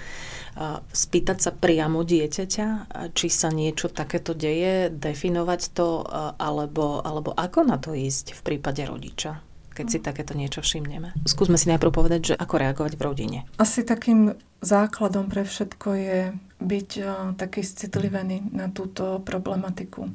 Spýtať 0.94 1.38
sa 1.42 1.50
priamo 1.50 2.06
dieťaťa, 2.06 2.66
či 3.10 3.26
sa 3.26 3.50
niečo 3.50 3.90
takéto 3.90 4.38
deje, 4.38 4.94
definovať 4.94 5.60
to, 5.74 6.06
alebo, 6.38 7.02
alebo 7.02 7.34
ako 7.34 7.66
na 7.66 7.82
to 7.82 7.90
ísť 7.90 8.38
v 8.38 8.40
prípade 8.46 8.86
rodiča 8.86 9.42
keď 9.72 9.86
si 9.88 9.98
takéto 10.04 10.36
niečo 10.36 10.60
všimneme. 10.60 11.16
Skúsme 11.24 11.56
si 11.56 11.72
najprv 11.72 11.96
povedať, 11.96 12.20
že 12.20 12.34
ako 12.36 12.54
reagovať 12.60 12.92
v 12.92 13.02
rodine. 13.08 13.38
Asi 13.56 13.80
takým 13.80 14.36
základom 14.62 15.28
pre 15.28 15.42
všetko 15.42 15.88
je 15.98 16.20
byť 16.62 16.90
uh, 17.02 17.34
taký 17.34 17.66
citlivený 17.66 18.54
na 18.54 18.70
túto 18.70 19.18
problematiku. 19.20 20.08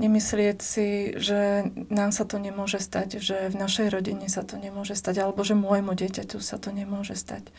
Nemyslieť 0.00 0.58
si, 0.64 1.12
že 1.20 1.68
nám 1.92 2.08
sa 2.08 2.24
to 2.24 2.40
nemôže 2.40 2.80
stať, 2.80 3.20
že 3.20 3.52
v 3.52 3.56
našej 3.60 3.92
rodine 3.92 4.32
sa 4.32 4.40
to 4.40 4.56
nemôže 4.56 4.96
stať, 4.96 5.20
alebo 5.20 5.44
že 5.44 5.52
môjmu 5.52 5.92
dieťaťu 5.92 6.40
sa 6.40 6.56
to 6.56 6.72
nemôže 6.72 7.12
stať. 7.20 7.52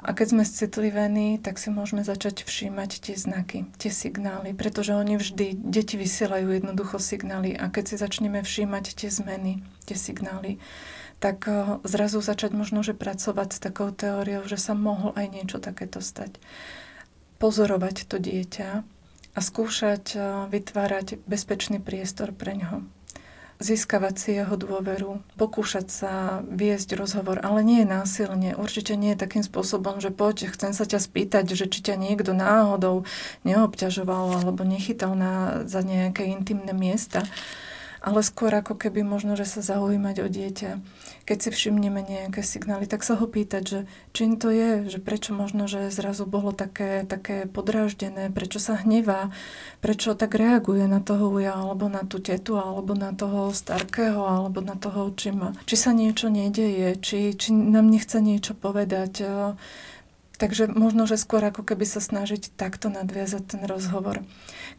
A 0.00 0.16
keď 0.16 0.32
sme 0.32 0.44
citlivení, 0.48 1.36
tak 1.42 1.60
si 1.60 1.68
môžeme 1.68 2.00
začať 2.00 2.48
všímať 2.48 2.90
tie 3.04 3.16
znaky, 3.20 3.68
tie 3.76 3.92
signály, 3.92 4.56
pretože 4.56 4.96
oni 4.96 5.20
vždy, 5.20 5.52
deti 5.60 6.00
vysielajú 6.00 6.56
jednoducho 6.56 6.96
signály 6.96 7.52
a 7.52 7.68
keď 7.68 7.84
si 7.84 7.96
začneme 8.00 8.40
všímať 8.40 8.96
tie 8.96 9.10
zmeny, 9.12 9.60
tie 9.84 9.98
signály, 10.00 10.56
tak 11.20 11.46
eh, 11.46 11.78
zrazu 11.84 12.24
začať 12.24 12.56
možno, 12.56 12.80
že 12.80 12.96
pracovať 12.96 13.48
s 13.54 13.62
takou 13.62 13.92
teóriou, 13.92 14.48
že 14.48 14.56
sa 14.56 14.72
mohlo 14.72 15.12
aj 15.14 15.26
niečo 15.28 15.60
takéto 15.60 16.00
stať. 16.00 16.40
Pozorovať 17.36 18.08
to 18.08 18.16
dieťa 18.16 18.70
a 19.36 19.38
skúšať 19.38 20.04
eh, 20.16 20.20
vytvárať 20.48 21.20
bezpečný 21.28 21.78
priestor 21.78 22.32
pre 22.32 22.56
ňoho 22.56 22.82
získavať 23.60 24.14
si 24.16 24.30
jeho 24.40 24.56
dôveru, 24.56 25.20
pokúšať 25.36 25.86
sa 25.92 26.12
viesť 26.48 26.96
rozhovor, 26.96 27.44
ale 27.44 27.60
nie 27.60 27.84
násilne. 27.84 28.56
Určite 28.56 28.96
nie 28.96 29.12
takým 29.12 29.44
spôsobom, 29.44 30.00
že 30.00 30.08
poď, 30.08 30.48
chcem 30.48 30.72
sa 30.72 30.88
ťa 30.88 30.96
spýtať, 30.96 31.44
že 31.52 31.68
či 31.68 31.84
ťa 31.84 32.00
niekto 32.00 32.32
náhodou 32.32 33.04
neobťažoval 33.44 34.40
alebo 34.40 34.64
nechytal 34.64 35.12
na, 35.12 35.62
za 35.68 35.84
nejaké 35.84 36.24
intimné 36.32 36.72
miesta 36.72 37.28
ale 38.00 38.24
skôr 38.24 38.48
ako 38.56 38.80
keby 38.80 39.04
možno, 39.04 39.36
že 39.36 39.44
sa 39.44 39.60
zaujímať 39.60 40.16
o 40.24 40.28
dieťa. 40.32 40.70
Keď 41.28 41.38
si 41.38 41.48
všimneme 41.52 42.00
nejaké 42.00 42.40
signály, 42.40 42.88
tak 42.88 43.04
sa 43.04 43.14
ho 43.20 43.28
pýtať, 43.28 43.62
že 43.62 43.80
čím 44.16 44.40
to 44.40 44.48
je, 44.48 44.88
že 44.88 44.98
prečo 45.04 45.36
možno, 45.36 45.68
že 45.68 45.92
zrazu 45.92 46.24
bolo 46.24 46.56
také, 46.56 47.04
také 47.04 47.44
podráždené, 47.44 48.32
prečo 48.32 48.56
sa 48.56 48.80
hnevá, 48.80 49.30
prečo 49.84 50.16
tak 50.16 50.32
reaguje 50.32 50.88
na 50.88 51.04
toho 51.04 51.28
uja, 51.28 51.52
alebo 51.52 51.92
na 51.92 52.00
tú 52.08 52.24
tetu, 52.24 52.56
alebo 52.56 52.96
na 52.96 53.12
toho 53.12 53.52
starkého, 53.52 54.24
alebo 54.24 54.64
na 54.64 54.80
toho 54.80 55.12
učima. 55.12 55.52
Či 55.68 55.76
sa 55.76 55.92
niečo 55.92 56.32
nedeje, 56.32 56.96
či, 57.04 57.36
či 57.36 57.52
nám 57.52 57.92
nechce 57.92 58.16
niečo 58.16 58.56
povedať. 58.56 59.22
Takže 60.40 60.72
možno, 60.72 61.04
že 61.04 61.20
skôr 61.20 61.44
ako 61.44 61.68
keby 61.68 61.84
sa 61.84 62.00
snažiť 62.00 62.56
takto 62.56 62.88
nadviazať 62.88 63.44
ten 63.44 63.62
rozhovor. 63.68 64.24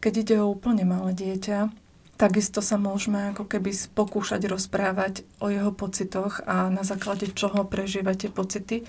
Keď 0.02 0.12
ide 0.26 0.36
o 0.42 0.50
úplne 0.50 0.82
malé 0.82 1.14
dieťa, 1.14 1.70
Takisto 2.22 2.62
sa 2.62 2.78
môžeme 2.78 3.34
ako 3.34 3.50
keby 3.50 3.74
pokúšať 3.98 4.46
rozprávať 4.46 5.26
o 5.42 5.50
jeho 5.50 5.74
pocitoch 5.74 6.38
a 6.46 6.70
na 6.70 6.86
základe 6.86 7.26
čoho 7.34 7.66
prežívate 7.66 8.30
pocity, 8.30 8.86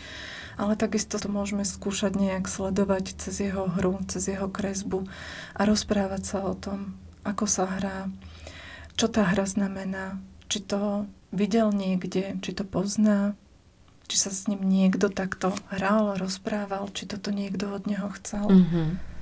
ale 0.54 0.78
takisto 0.78 1.18
to 1.18 1.34
môžeme 1.34 1.66
skúšať 1.66 2.14
nejak 2.14 2.46
sledovať 2.46 3.18
cez 3.18 3.50
jeho 3.50 3.66
hru, 3.74 3.98
cez 4.06 4.30
jeho 4.30 4.46
kresbu 4.54 5.10
a 5.58 5.66
rozprávať 5.66 6.22
sa 6.30 6.46
o 6.46 6.54
tom, 6.54 6.94
ako 7.26 7.50
sa 7.50 7.66
hrá, 7.66 8.14
čo 9.02 9.10
tá 9.10 9.26
hra 9.26 9.50
znamená, 9.50 10.22
či 10.46 10.62
to 10.62 11.10
videl 11.34 11.74
niekde, 11.74 12.38
či 12.46 12.54
to 12.54 12.62
pozná, 12.62 13.34
či 14.06 14.22
sa 14.22 14.30
s 14.30 14.46
ním 14.46 14.62
niekto 14.62 15.10
takto 15.10 15.58
hral, 15.74 16.22
rozprával, 16.22 16.86
či 16.94 17.10
toto 17.10 17.34
niekto 17.34 17.74
od 17.74 17.90
neho 17.90 18.14
chcel. 18.14 18.46
Mm-hmm. 18.46 19.13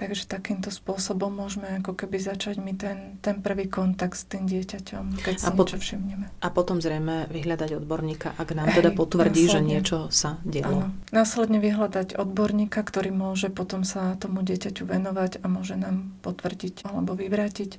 Takže 0.00 0.24
takýmto 0.24 0.72
spôsobom 0.72 1.28
môžeme 1.28 1.76
ako 1.84 1.92
keby 1.92 2.16
začať 2.16 2.56
mi 2.56 2.72
ten, 2.72 3.20
ten 3.20 3.44
prvý 3.44 3.68
kontakt 3.68 4.16
s 4.16 4.24
tým 4.24 4.48
dieťaťom, 4.48 5.20
keď 5.20 5.34
si 5.36 5.44
a 5.44 5.52
pot- 5.52 5.68
niečo 5.68 5.76
všimneme. 5.76 6.24
A 6.40 6.48
potom 6.48 6.80
zrejme 6.80 7.28
vyhľadať 7.28 7.76
odborníka, 7.76 8.32
ak 8.40 8.48
nám 8.56 8.72
Hej, 8.72 8.76
teda 8.80 8.90
potvrdí, 8.96 9.44
následne, 9.44 9.52
že 9.52 9.60
niečo 9.60 9.98
sa 10.08 10.40
dialo. 10.40 10.88
Áno. 10.88 10.96
Následne 11.12 11.60
vyhľadať 11.60 12.16
odborníka, 12.16 12.80
ktorý 12.80 13.12
môže 13.12 13.52
potom 13.52 13.84
sa 13.84 14.16
tomu 14.16 14.40
dieťaťu 14.40 14.88
venovať 14.88 15.44
a 15.44 15.46
môže 15.52 15.76
nám 15.76 16.08
potvrdiť 16.24 16.88
alebo 16.88 17.12
vyvrátiť 17.12 17.76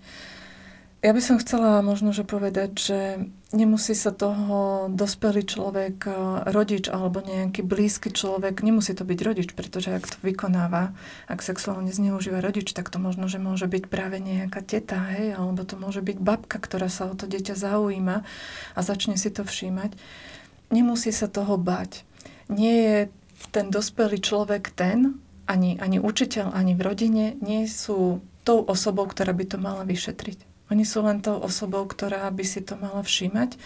ja 1.02 1.18
by 1.18 1.22
som 1.22 1.42
chcela 1.42 1.82
možno, 1.82 2.14
že 2.14 2.22
povedať, 2.22 2.72
že 2.78 3.00
nemusí 3.58 3.98
sa 3.98 4.14
toho 4.14 4.86
dospelý 4.86 5.50
človek, 5.50 5.98
eh, 6.06 6.14
rodič 6.54 6.94
alebo 6.94 7.26
nejaký 7.26 7.66
blízky 7.66 8.14
človek, 8.14 8.62
nemusí 8.62 8.94
to 8.94 9.02
byť 9.02 9.20
rodič, 9.26 9.50
pretože 9.58 9.98
ak 9.98 10.06
to 10.06 10.18
vykonáva, 10.22 10.94
ak 11.26 11.42
sexuálne 11.42 11.90
zneužíva 11.90 12.38
rodič, 12.38 12.70
tak 12.78 12.94
to 12.94 13.02
možno, 13.02 13.26
že 13.26 13.42
môže 13.42 13.66
byť 13.66 13.90
práve 13.90 14.22
nejaká 14.22 14.62
teta, 14.62 15.02
hej, 15.18 15.34
alebo 15.34 15.66
to 15.66 15.74
môže 15.74 16.06
byť 16.06 16.18
babka, 16.22 16.62
ktorá 16.62 16.86
sa 16.86 17.10
o 17.10 17.18
to 17.18 17.26
dieťa 17.26 17.58
zaujíma 17.58 18.22
a 18.78 18.80
začne 18.86 19.18
si 19.18 19.34
to 19.34 19.42
všímať. 19.42 19.98
Nemusí 20.70 21.10
sa 21.10 21.26
toho 21.26 21.58
bať. 21.58 22.06
Nie 22.46 22.76
je 22.78 23.00
ten 23.50 23.74
dospelý 23.74 24.22
človek 24.22 24.70
ten, 24.70 25.18
ani, 25.50 25.82
ani 25.82 25.98
učiteľ, 25.98 26.54
ani 26.54 26.78
v 26.78 26.82
rodine, 26.86 27.26
nie 27.42 27.66
sú 27.66 28.22
tou 28.46 28.62
osobou, 28.70 29.10
ktorá 29.10 29.34
by 29.34 29.46
to 29.50 29.58
mala 29.58 29.82
vyšetriť. 29.82 30.51
Oni 30.72 30.88
sú 30.88 31.04
len 31.04 31.20
tou 31.20 31.36
osobou, 31.38 31.84
ktorá 31.84 32.26
by 32.32 32.46
si 32.48 32.64
to 32.64 32.80
mala 32.80 33.04
všímať 33.04 33.60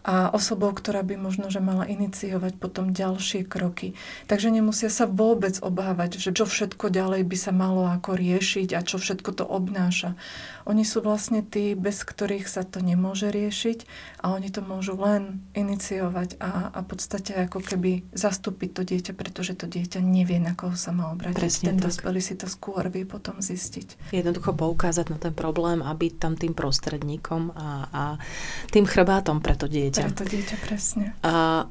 a 0.00 0.32
osobou, 0.32 0.72
ktorá 0.72 1.04
by 1.04 1.20
možno, 1.20 1.52
že 1.52 1.60
mala 1.60 1.84
iniciovať 1.84 2.56
potom 2.56 2.96
ďalšie 2.96 3.44
kroky. 3.44 3.92
Takže 4.32 4.48
nemusia 4.48 4.88
sa 4.88 5.04
vôbec 5.04 5.60
obávať, 5.60 6.16
že 6.16 6.32
čo 6.32 6.48
všetko 6.48 6.88
ďalej 6.88 7.28
by 7.28 7.36
sa 7.36 7.52
malo 7.52 7.84
ako 7.84 8.16
riešiť 8.16 8.72
a 8.72 8.80
čo 8.80 8.96
všetko 8.96 9.30
to 9.36 9.44
obnáša. 9.44 10.16
Oni 10.70 10.86
sú 10.86 11.02
vlastne 11.02 11.42
tí, 11.42 11.74
bez 11.74 12.06
ktorých 12.06 12.46
sa 12.46 12.62
to 12.62 12.78
nemôže 12.78 13.26
riešiť 13.26 13.78
a 14.22 14.30
oni 14.38 14.54
to 14.54 14.62
môžu 14.62 14.94
len 14.94 15.42
iniciovať 15.58 16.38
a, 16.38 16.70
a 16.70 16.78
v 16.78 16.86
podstate 16.86 17.34
ako 17.34 17.58
keby 17.58 18.06
zastúpiť 18.14 18.70
to 18.78 18.82
dieťa, 18.86 19.12
pretože 19.18 19.58
to 19.58 19.66
dieťa 19.66 19.98
nevie, 19.98 20.38
na 20.38 20.54
koho 20.54 20.78
sa 20.78 20.94
má 20.94 21.10
obrátiť. 21.10 21.42
Presne 21.42 21.74
ten 21.74 21.82
dospelý 21.82 22.22
si 22.22 22.38
to 22.38 22.46
skôr 22.46 22.86
vie 22.86 23.02
potom 23.02 23.42
zistiť. 23.42 24.14
Jednoducho 24.14 24.54
poukázať 24.54 25.10
na 25.10 25.18
ten 25.18 25.34
problém 25.34 25.82
a 25.82 25.90
byť 25.90 26.12
tam 26.22 26.38
tým 26.38 26.54
prostredníkom 26.54 27.50
a, 27.50 27.68
a 27.90 28.02
tým 28.70 28.86
chrbátom 28.86 29.42
pre 29.42 29.58
to 29.58 29.66
dieťa. 29.66 30.06
Pre 30.06 30.22
to 30.22 30.26
dieťa, 30.30 30.56
presne. 30.62 31.18
A 31.26 31.66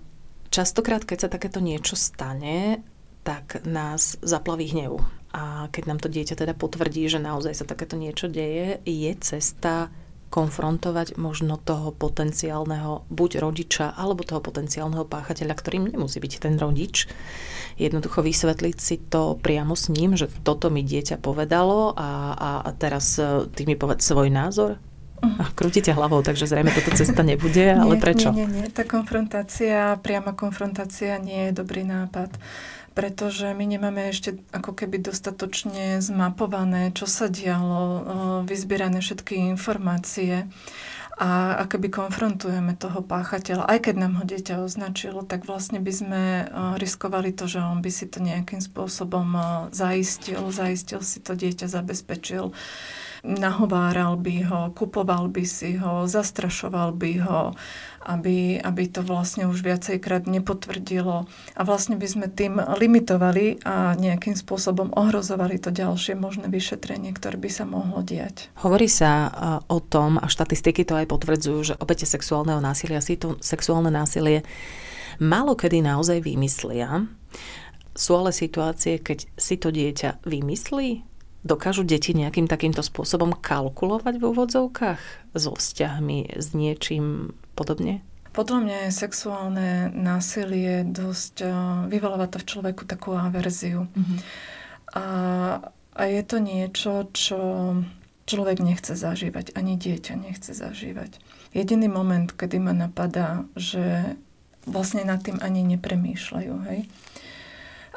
častokrát, 0.51 1.07
keď 1.07 1.17
sa 1.23 1.29
takéto 1.31 1.63
niečo 1.63 1.95
stane, 1.95 2.83
tak 3.23 3.63
nás 3.63 4.19
zaplaví 4.19 4.75
hnev. 4.75 5.18
A 5.29 5.69
keď 5.69 5.83
nám 5.85 5.99
to 6.01 6.09
dieťa 6.09 6.35
teda 6.35 6.57
potvrdí, 6.57 7.05
že 7.05 7.21
naozaj 7.21 7.61
sa 7.61 7.65
takéto 7.69 7.93
niečo 7.93 8.25
deje, 8.25 8.81
je 8.81 9.11
cesta 9.21 9.93
konfrontovať 10.29 11.17
možno 11.17 11.57
toho 11.57 11.89
potenciálneho 11.89 13.09
buď 13.09 13.41
rodiča, 13.41 13.97
alebo 13.97 14.21
toho 14.21 14.41
potenciálneho 14.41 15.05
páchateľa, 15.09 15.57
ktorým 15.57 15.89
nemusí 15.89 16.21
byť 16.21 16.33
ten 16.37 16.55
rodič. 16.61 17.09
Jednoducho 17.81 18.21
vysvetliť 18.21 18.77
si 18.77 19.01
to 19.09 19.41
priamo 19.41 19.73
s 19.73 19.89
ním, 19.89 20.13
že 20.13 20.29
toto 20.45 20.69
mi 20.69 20.85
dieťa 20.85 21.17
povedalo 21.17 21.97
a, 21.97 22.37
a, 22.37 22.49
a 22.61 22.69
teraz 22.77 23.17
e, 23.17 23.49
ty 23.49 23.65
mi 23.65 23.73
povedz 23.73 24.05
svoj 24.05 24.29
názor, 24.29 24.77
a 25.19 25.51
krútite 25.51 25.91
hlavou, 25.91 26.23
takže 26.23 26.47
zrejme 26.47 26.71
toto 26.71 26.95
cesta 26.95 27.27
nebude, 27.27 27.75
ale 27.75 27.99
nie, 27.99 28.01
prečo? 28.01 28.31
Nie, 28.31 28.47
nie, 28.47 28.63
nie. 28.63 28.71
Tá 28.71 28.87
konfrontácia, 28.87 29.99
priama 29.99 30.31
konfrontácia 30.31 31.19
nie 31.19 31.51
je 31.51 31.59
dobrý 31.59 31.83
nápad 31.83 32.31
pretože 32.99 33.47
my 33.55 33.63
nemáme 33.63 34.11
ešte 34.11 34.35
ako 34.51 34.75
keby 34.75 34.99
dostatočne 34.99 36.03
zmapované, 36.03 36.91
čo 36.91 37.07
sa 37.07 37.31
dialo, 37.31 38.03
vyzbierané 38.43 38.99
všetky 38.99 39.39
informácie 39.55 40.51
a 41.15 41.63
akoby 41.63 41.87
konfrontujeme 41.87 42.75
toho 42.75 42.99
páchateľa. 42.99 43.71
Aj 43.71 43.79
keď 43.79 43.95
nám 44.03 44.19
ho 44.19 44.27
dieťa 44.27 44.59
označilo, 44.59 45.23
tak 45.23 45.47
vlastne 45.47 45.79
by 45.79 45.91
sme 45.95 46.23
riskovali 46.75 47.31
to, 47.31 47.47
že 47.47 47.63
on 47.63 47.79
by 47.79 47.87
si 47.87 48.03
to 48.11 48.19
nejakým 48.19 48.59
spôsobom 48.59 49.31
zaistil, 49.71 50.51
zaistil 50.51 50.99
si 50.99 51.23
to 51.23 51.39
dieťa, 51.39 51.71
zabezpečil 51.71 52.51
nahováral 53.23 54.15
by 54.15 54.35
ho, 54.47 54.61
kupoval 54.71 55.27
by 55.27 55.43
si 55.43 55.75
ho, 55.75 56.07
zastrašoval 56.07 56.95
by 56.95 57.11
ho, 57.25 57.41
aby, 58.07 58.57
aby 58.59 58.83
to 58.87 59.03
vlastne 59.03 59.45
už 59.47 59.61
viacejkrát 59.61 60.25
nepotvrdilo. 60.25 61.27
A 61.55 61.61
vlastne 61.67 61.99
by 61.99 62.07
sme 62.07 62.27
tým 62.31 62.57
limitovali 62.57 63.59
a 63.67 63.93
nejakým 63.99 64.39
spôsobom 64.39 64.95
ohrozovali 64.95 65.59
to 65.59 65.69
ďalšie 65.73 66.15
možné 66.15 66.47
vyšetrenie, 66.47 67.11
ktoré 67.11 67.35
by 67.35 67.49
sa 67.51 67.67
mohlo 67.67 67.99
diať. 68.05 68.49
Hovorí 68.63 68.87
sa 68.87 69.29
o 69.67 69.79
tom, 69.83 70.15
a 70.21 70.31
štatistiky 70.31 70.87
to 70.87 70.95
aj 70.95 71.11
potvrdzujú, 71.11 71.59
že 71.73 71.79
obete 71.79 72.07
sexuálneho 72.07 72.63
násilia 72.63 73.03
si 73.03 73.19
to 73.19 73.35
sexuálne 73.43 73.91
násilie 73.91 74.47
málo 75.19 75.53
kedy 75.53 75.83
naozaj 75.83 76.23
vymyslia 76.23 77.03
Sú 77.91 78.15
ale 78.15 78.31
situácie, 78.31 79.03
keď 79.03 79.27
si 79.35 79.59
to 79.59 79.75
dieťa 79.75 80.23
vymyslí? 80.23 81.08
Dokážu 81.39 81.87
deti 81.87 82.11
nejakým 82.11 82.51
takýmto 82.51 82.83
spôsobom 82.83 83.31
kalkulovať 83.31 84.19
v 84.19 84.27
úvodzovkách 84.27 85.01
so 85.31 85.55
vzťahmi, 85.55 86.35
s 86.35 86.51
niečím 86.51 87.31
podobne? 87.55 88.03
Podľa 88.35 88.59
mňa 88.61 88.77
je 88.87 88.91
sexuálne 88.93 89.69
násilie 89.95 90.85
dosť, 90.85 91.35
eh, 91.41 91.51
vyvoláva 91.89 92.27
to 92.29 92.37
v 92.43 92.47
človeku 92.47 92.83
takú 92.85 93.15
averziu. 93.15 93.89
Mm-hmm. 93.89 94.19
A, 94.95 95.05
a 95.95 96.01
je 96.05 96.21
to 96.25 96.37
niečo, 96.37 97.07
čo 97.13 97.39
človek 98.29 98.61
nechce 98.61 98.93
zažívať, 98.93 99.57
ani 99.57 99.73
dieťa 99.73 100.13
nechce 100.13 100.53
zažívať. 100.53 101.17
Jediný 101.57 101.89
moment, 101.89 102.29
kedy 102.29 102.61
ma 102.61 102.77
napadá, 102.77 103.49
že 103.57 104.13
vlastne 104.69 105.01
nad 105.01 105.17
tým 105.25 105.41
ani 105.41 105.65
nepremýšľajú, 105.65 106.53
hej. 106.69 106.85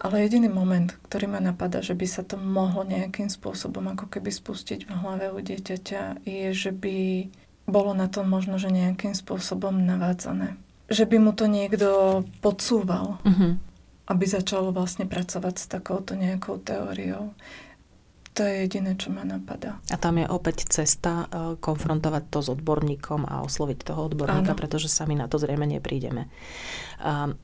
Ale 0.01 0.25
jediný 0.25 0.49
moment, 0.49 0.89
ktorý 1.05 1.29
ma 1.29 1.41
napadá, 1.43 1.85
že 1.85 1.93
by 1.93 2.07
sa 2.09 2.25
to 2.25 2.41
mohlo 2.41 2.81
nejakým 2.89 3.29
spôsobom 3.29 3.85
ako 3.93 4.09
keby 4.09 4.33
spustiť 4.33 4.89
v 4.89 4.93
hlave 4.93 5.29
u 5.29 5.39
dieťaťa, 5.39 6.25
je, 6.25 6.49
že 6.57 6.73
by 6.73 7.29
bolo 7.69 7.93
na 7.93 8.09
to 8.09 8.25
možno, 8.25 8.57
že 8.57 8.73
nejakým 8.73 9.13
spôsobom 9.13 9.85
navádzané. 9.85 10.57
Že 10.89 11.05
by 11.09 11.17
mu 11.21 11.33
to 11.37 11.45
niekto 11.47 12.23
podsúval, 12.41 13.21
uh-huh. 13.23 13.61
aby 14.09 14.25
začalo 14.25 14.73
vlastne 14.73 15.05
pracovať 15.05 15.55
s 15.61 15.67
takouto 15.69 16.17
nejakou 16.17 16.59
teóriou. 16.59 17.37
To 18.33 18.49
je 18.49 18.65
jediné, 18.65 18.97
čo 18.97 19.13
ma 19.13 19.29
napadá. 19.29 19.77
A 19.93 20.01
tam 20.01 20.17
je 20.17 20.25
opäť 20.25 20.65
cesta 20.65 21.29
uh, 21.29 21.53
konfrontovať 21.61 22.33
to 22.33 22.41
s 22.41 22.49
odborníkom 22.49 23.29
a 23.29 23.45
osloviť 23.45 23.85
toho 23.85 24.09
odborníka, 24.09 24.57
Áno. 24.57 24.61
pretože 24.61 24.89
sami 24.89 25.13
na 25.13 25.29
to 25.29 25.37
zrejme 25.37 25.69
neprídeme. 25.69 26.33
Uh, 26.97 27.37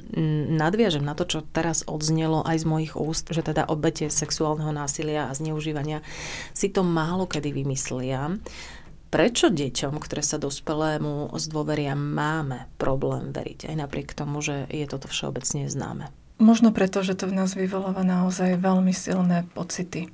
nadviažem 0.57 1.04
na 1.04 1.12
to, 1.12 1.28
čo 1.28 1.45
teraz 1.45 1.85
odznelo 1.85 2.40
aj 2.40 2.64
z 2.64 2.66
mojich 2.66 2.95
úst, 2.97 3.28
že 3.28 3.45
teda 3.45 3.68
obete 3.68 4.09
sexuálneho 4.09 4.73
násilia 4.73 5.28
a 5.28 5.37
zneužívania 5.37 6.00
si 6.57 6.73
to 6.73 6.80
málo 6.80 7.28
kedy 7.28 7.52
vymyslia. 7.52 8.40
Prečo 9.12 9.52
deťom, 9.52 9.92
ktoré 10.00 10.25
sa 10.25 10.40
dospelému 10.40 11.33
zdôveria, 11.37 11.97
máme 11.97 12.68
problém 12.80 13.33
veriť, 13.33 13.73
aj 13.73 13.76
napriek 13.76 14.16
tomu, 14.16 14.40
že 14.40 14.64
je 14.73 14.85
toto 14.88 15.09
všeobecne 15.09 15.68
známe? 15.68 16.09
Možno 16.40 16.73
preto, 16.73 17.04
že 17.04 17.18
to 17.18 17.28
v 17.28 17.37
nás 17.37 17.52
vyvoláva 17.52 18.04
naozaj 18.04 18.57
veľmi 18.57 18.92
silné 18.92 19.49
pocity 19.52 20.12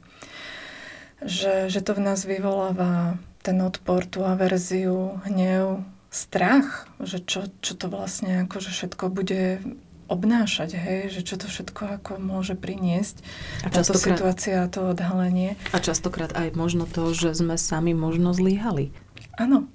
že, 1.23 1.69
že 1.71 1.81
to 1.85 1.95
v 1.95 2.01
nás 2.03 2.25
vyvoláva 2.25 3.21
ten 3.45 3.61
odpor, 3.61 4.09
tú 4.09 4.25
averziu, 4.25 5.21
hnev, 5.29 5.85
strach, 6.15 6.89
že 7.03 7.21
čo, 7.21 7.51
čo 7.61 7.75
to 7.75 7.91
vlastne 7.91 8.47
akože 8.47 8.71
všetko 8.71 9.11
bude 9.11 9.61
obnášať, 10.07 10.77
hej, 10.77 11.01
že 11.11 11.21
čo 11.25 11.35
to 11.41 11.49
všetko 11.49 12.01
ako 12.01 12.13
môže 12.21 12.55
priniesť 12.55 13.25
a 13.65 13.73
táto 13.73 13.97
situácia, 13.97 14.69
to 14.69 14.93
odhalenie. 14.93 15.57
A 15.73 15.81
častokrát 15.81 16.31
aj 16.37 16.53
možno 16.55 16.85
to, 16.85 17.11
že 17.17 17.33
sme 17.35 17.57
sami 17.57 17.97
možno 17.97 18.37
zlyhali. 18.37 18.93
Áno, 19.41 19.67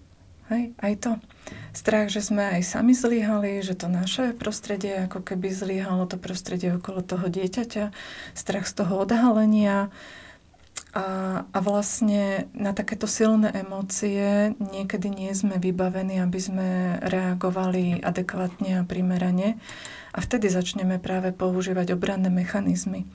hej, 0.53 0.72
aj 0.79 0.93
to. 1.01 1.12
Strach, 1.74 2.13
že 2.13 2.22
sme 2.22 2.62
aj 2.62 2.62
sami 2.62 2.93
zlyhali, 2.93 3.65
že 3.65 3.74
to 3.74 3.89
naše 3.89 4.38
prostredie 4.38 5.10
ako 5.10 5.25
keby 5.25 5.50
zlyhalo, 5.50 6.05
to 6.05 6.22
prostredie 6.22 6.77
okolo 6.77 7.01
toho 7.01 7.25
dieťaťa, 7.25 7.89
strach 8.38 8.69
z 8.69 8.74
toho 8.86 9.01
odhalenia, 9.01 9.89
a, 10.89 11.05
a 11.46 11.60
vlastne 11.62 12.50
na 12.58 12.74
takéto 12.74 13.05
silné 13.05 13.53
emócie 13.53 14.58
niekedy 14.58 15.13
nie 15.13 15.29
sme 15.38 15.62
vybavení, 15.62 16.17
aby 16.17 16.39
sme 16.41 16.98
reagovali 17.05 18.01
adekvátne 18.01 18.81
a 18.81 18.88
primerane. 18.88 19.62
A 20.10 20.25
vtedy 20.25 20.50
začneme 20.50 20.98
práve 20.98 21.29
používať 21.29 21.93
obranné 21.93 22.34
mechanizmy. 22.34 23.05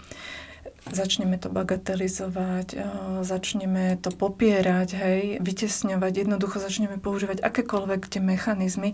Začneme 0.84 1.40
to 1.40 1.48
bagatelizovať, 1.48 2.76
začneme 3.24 3.96
to 4.04 4.12
popierať, 4.12 4.88
hej, 5.00 5.20
vytesňovať, 5.40 6.28
jednoducho 6.28 6.60
začneme 6.60 7.00
používať 7.00 7.40
akékoľvek 7.40 8.04
tie 8.04 8.20
mechanizmy, 8.20 8.92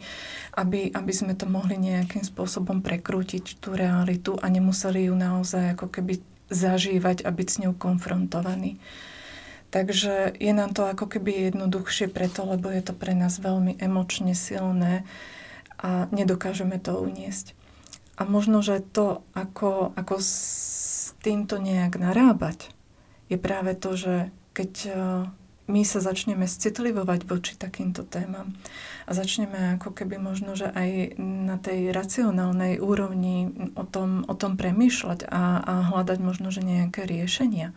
aby, 0.54 0.94
aby 0.94 1.12
sme 1.12 1.34
to 1.34 1.50
mohli 1.50 1.74
nejakým 1.74 2.22
spôsobom 2.22 2.78
prekrútiť 2.78 3.58
tú 3.58 3.74
realitu 3.74 4.38
a 4.38 4.46
nemuseli 4.46 5.10
ju 5.10 5.18
naozaj 5.18 5.74
ako 5.74 5.90
keby 5.90 6.22
zažívať 6.50 7.24
a 7.24 7.30
byť 7.30 7.48
s 7.48 7.60
ňou 7.64 7.74
konfrontovaný. 7.78 8.76
Takže 9.70 10.34
je 10.34 10.52
nám 10.52 10.74
to 10.74 10.82
ako 10.82 11.06
keby 11.06 11.54
jednoduchšie 11.54 12.10
preto, 12.10 12.42
lebo 12.42 12.68
je 12.74 12.82
to 12.82 12.94
pre 12.94 13.14
nás 13.14 13.38
veľmi 13.38 13.78
emočne 13.78 14.34
silné 14.34 15.06
a 15.78 16.10
nedokážeme 16.10 16.82
to 16.82 16.98
uniesť. 16.98 17.54
A 18.18 18.26
možno, 18.26 18.60
že 18.60 18.82
to, 18.82 19.22
ako, 19.32 19.94
ako 19.94 20.18
s 20.20 21.14
týmto 21.22 21.62
nejak 21.62 21.96
narábať, 21.96 22.68
je 23.30 23.38
práve 23.38 23.78
to, 23.78 23.94
že 23.94 24.14
keď 24.52 24.92
my 25.70 25.86
sa 25.86 26.02
začneme 26.02 26.44
citlivovať 26.50 27.30
voči 27.30 27.54
takýmto 27.54 28.02
témam 28.02 28.52
a 29.06 29.10
začneme 29.14 29.78
ako 29.78 29.94
keby 29.94 30.18
možno, 30.18 30.58
že 30.58 30.70
aj 30.70 31.18
na 31.18 31.56
tej 31.58 31.94
racionálnej 31.94 32.82
úrovni 32.82 33.50
o 33.78 33.86
tom, 33.86 34.26
o 34.26 34.34
tom 34.34 34.58
premýšľať 34.58 35.30
a, 35.30 35.62
a 35.62 35.74
hľadať 35.94 36.18
možno, 36.18 36.50
že 36.50 36.66
nejaké 36.66 37.06
riešenia, 37.06 37.70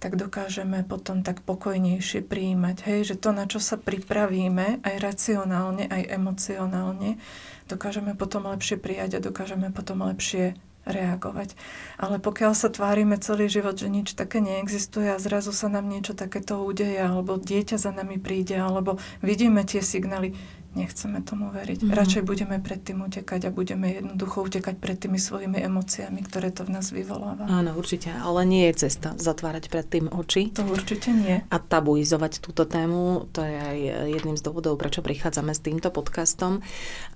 tak 0.00 0.16
dokážeme 0.16 0.80
potom 0.88 1.20
tak 1.20 1.44
pokojnejšie 1.44 2.24
prijímať. 2.24 2.76
Hej, 2.88 3.00
že 3.12 3.16
to, 3.20 3.36
na 3.36 3.44
čo 3.44 3.60
sa 3.60 3.76
pripravíme, 3.76 4.80
aj 4.80 4.94
racionálne, 4.96 5.84
aj 5.92 6.08
emocionálne, 6.08 7.20
dokážeme 7.68 8.16
potom 8.16 8.48
lepšie 8.48 8.80
prijať 8.80 9.20
a 9.20 9.24
dokážeme 9.24 9.68
potom 9.68 10.00
lepšie 10.08 10.56
reagovať. 10.88 11.52
Ale 12.00 12.16
pokiaľ 12.18 12.52
sa 12.56 12.72
tvárime 12.72 13.20
celý 13.20 13.52
život, 13.52 13.76
že 13.76 13.92
nič 13.92 14.16
také 14.16 14.40
neexistuje 14.40 15.12
a 15.12 15.20
zrazu 15.20 15.52
sa 15.52 15.68
nám 15.68 15.88
niečo 15.88 16.16
takéto 16.16 16.60
udeje, 16.64 17.00
alebo 17.00 17.36
dieťa 17.36 17.76
za 17.76 17.92
nami 17.92 18.16
príde, 18.16 18.56
alebo 18.56 18.96
vidíme 19.20 19.64
tie 19.68 19.84
signály, 19.84 20.32
nechceme 20.70 21.18
tomu 21.26 21.50
veriť. 21.50 21.82
Mm-hmm. 21.82 21.98
Radšej 21.98 22.22
budeme 22.22 22.62
pred 22.62 22.78
tým 22.78 23.02
utekať 23.02 23.50
a 23.50 23.50
budeme 23.50 23.90
jednoducho 23.90 24.46
utekať 24.46 24.78
pred 24.78 24.96
tými 25.02 25.18
svojimi 25.18 25.58
emóciami, 25.66 26.22
ktoré 26.22 26.54
to 26.54 26.62
v 26.62 26.78
nás 26.78 26.94
vyvoláva. 26.94 27.42
Áno, 27.50 27.74
určite, 27.74 28.14
ale 28.14 28.46
nie 28.46 28.70
je 28.70 28.86
cesta 28.86 29.18
zatvárať 29.18 29.66
pred 29.66 29.86
tým 29.86 30.06
oči. 30.06 30.54
To 30.54 30.62
určite 30.70 31.10
nie. 31.10 31.42
A 31.50 31.56
tabuizovať 31.58 32.38
túto 32.38 32.70
tému, 32.70 33.26
to 33.34 33.42
je 33.42 33.56
aj 33.58 33.78
jedným 34.14 34.38
z 34.38 34.42
dôvodov, 34.46 34.78
prečo 34.78 35.02
prichádzame 35.02 35.50
s 35.50 35.60
týmto 35.60 35.90
podcastom. 35.90 36.62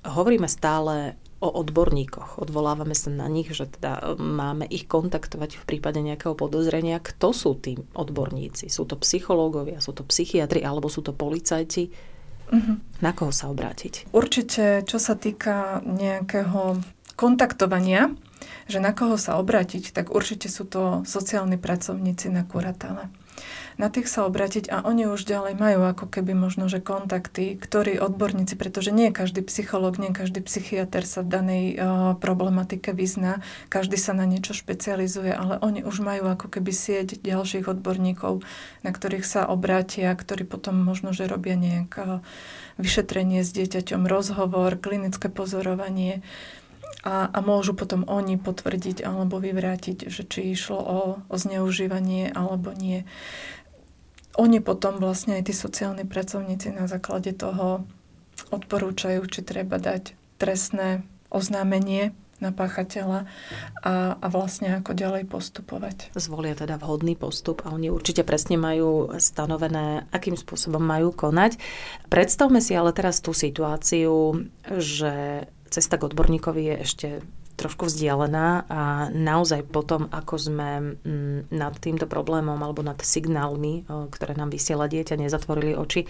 Hovoríme 0.02 0.50
stále 0.50 1.14
o 1.44 1.48
odborníkoch. 1.60 2.40
Odvolávame 2.40 2.96
sa 2.96 3.12
na 3.12 3.28
nich, 3.28 3.52
že 3.52 3.68
teda 3.68 4.16
máme 4.16 4.64
ich 4.64 4.88
kontaktovať 4.88 5.60
v 5.60 5.64
prípade 5.68 6.00
nejakého 6.00 6.32
podozrenia. 6.32 7.04
Kto 7.04 7.36
sú 7.36 7.52
tí 7.60 7.76
odborníci? 7.92 8.72
Sú 8.72 8.88
to 8.88 8.96
psychológovia, 8.96 9.84
sú 9.84 9.92
to 9.92 10.00
psychiatri 10.08 10.64
alebo 10.64 10.88
sú 10.88 11.04
to 11.04 11.12
policajti? 11.12 11.92
Uh-huh. 12.48 12.76
Na 13.04 13.12
koho 13.12 13.32
sa 13.32 13.52
obrátiť? 13.52 14.08
Určite, 14.16 14.84
čo 14.88 14.96
sa 14.96 15.16
týka 15.16 15.84
nejakého 15.84 16.80
kontaktovania, 17.16 18.12
že 18.68 18.80
na 18.80 18.96
koho 18.96 19.20
sa 19.20 19.36
obrátiť, 19.36 19.92
tak 19.92 20.12
určite 20.12 20.48
sú 20.48 20.64
to 20.64 21.04
sociálni 21.04 21.60
pracovníci 21.60 22.32
na 22.32 22.44
kuratele 22.44 23.12
na 23.74 23.90
tých 23.90 24.06
sa 24.06 24.22
obratiť 24.26 24.70
a 24.70 24.86
oni 24.86 25.10
už 25.10 25.26
ďalej 25.26 25.58
majú 25.58 25.80
ako 25.82 26.06
keby 26.06 26.30
možno, 26.36 26.70
že 26.70 26.78
kontakty, 26.78 27.58
ktorí 27.58 27.98
odborníci, 27.98 28.54
pretože 28.54 28.94
nie 28.94 29.10
každý 29.10 29.42
psychológ, 29.42 29.98
nie 29.98 30.14
každý 30.14 30.38
psychiatr 30.46 31.02
sa 31.02 31.26
v 31.26 31.28
danej 31.28 31.64
uh, 31.74 32.14
problematike 32.14 32.94
vyzná, 32.94 33.42
každý 33.66 33.98
sa 33.98 34.14
na 34.14 34.30
niečo 34.30 34.54
špecializuje, 34.54 35.34
ale 35.34 35.58
oni 35.58 35.82
už 35.82 36.06
majú 36.06 36.30
ako 36.30 36.46
keby 36.54 36.70
sieť 36.70 37.18
ďalších 37.18 37.66
odborníkov, 37.66 38.46
na 38.86 38.90
ktorých 38.94 39.26
sa 39.26 39.50
obrátia, 39.50 40.14
ktorí 40.14 40.46
potom 40.46 40.78
možno, 40.78 41.10
že 41.10 41.26
robia 41.26 41.58
nejaké 41.58 42.22
vyšetrenie 42.78 43.42
s 43.42 43.50
dieťaťom, 43.54 44.06
rozhovor, 44.06 44.78
klinické 44.78 45.26
pozorovanie. 45.30 46.22
A, 47.04 47.28
a 47.28 47.38
môžu 47.44 47.76
potom 47.76 48.08
oni 48.08 48.40
potvrdiť 48.40 49.04
alebo 49.04 49.36
vyvrátiť, 49.36 50.08
že 50.08 50.24
či 50.24 50.56
išlo 50.56 50.80
o, 50.80 51.00
o 51.28 51.36
zneužívanie 51.36 52.32
alebo 52.32 52.72
nie 52.72 53.04
oni 54.34 54.58
potom 54.58 54.98
vlastne 54.98 55.38
aj 55.38 55.50
tí 55.50 55.54
sociálni 55.54 56.02
pracovníci 56.06 56.74
na 56.74 56.90
základe 56.90 57.30
toho 57.34 57.86
odporúčajú, 58.50 59.22
či 59.30 59.40
treba 59.46 59.78
dať 59.78 60.18
trestné 60.42 61.06
oznámenie 61.30 62.10
na 62.42 62.50
páchateľa 62.50 63.30
a, 63.80 64.18
a 64.18 64.26
vlastne 64.28 64.74
ako 64.74 64.92
ďalej 64.92 65.30
postupovať. 65.30 66.10
Zvolia 66.18 66.58
teda 66.58 66.76
vhodný 66.76 67.14
postup 67.14 67.62
a 67.62 67.72
oni 67.72 67.88
určite 67.88 68.26
presne 68.26 68.58
majú 68.58 69.14
stanovené, 69.16 70.10
akým 70.10 70.34
spôsobom 70.34 70.82
majú 70.82 71.14
konať. 71.14 71.56
Predstavme 72.10 72.58
si 72.58 72.74
ale 72.74 72.90
teraz 72.90 73.22
tú 73.22 73.30
situáciu, 73.30 74.44
že 74.66 75.46
cesta 75.70 75.96
k 75.96 76.10
odborníkovi 76.10 76.62
je 76.74 76.76
ešte 76.82 77.08
trošku 77.64 77.88
vzdialená 77.88 78.68
a 78.68 79.08
naozaj 79.08 79.64
potom, 79.64 80.12
ako 80.12 80.34
sme 80.36 81.00
mm, 81.00 81.48
nad 81.48 81.72
týmto 81.80 82.04
problémom 82.04 82.60
alebo 82.60 82.84
nad 82.84 83.00
signálmi, 83.00 83.88
ktoré 83.88 84.36
nám 84.36 84.52
vysiela 84.52 84.84
dieťa, 84.84 85.16
nezatvorili 85.16 85.72
oči, 85.72 86.04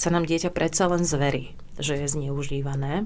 sa 0.00 0.08
nám 0.08 0.24
dieťa 0.24 0.48
predsa 0.48 0.88
len 0.88 1.04
zverí, 1.04 1.52
že 1.76 2.00
je 2.00 2.08
zneužívané. 2.08 3.04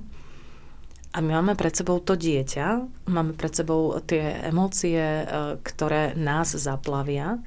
A 1.08 1.18
my 1.24 1.40
máme 1.40 1.58
pred 1.58 1.74
sebou 1.74 1.98
to 1.98 2.14
dieťa, 2.14 2.84
máme 3.11 3.34
pred 3.34 3.50
sebou 3.50 3.96
tie 4.04 4.44
emócie, 4.44 5.26
ktoré 5.64 6.14
nás 6.14 6.54
zaplavia. 6.54 7.40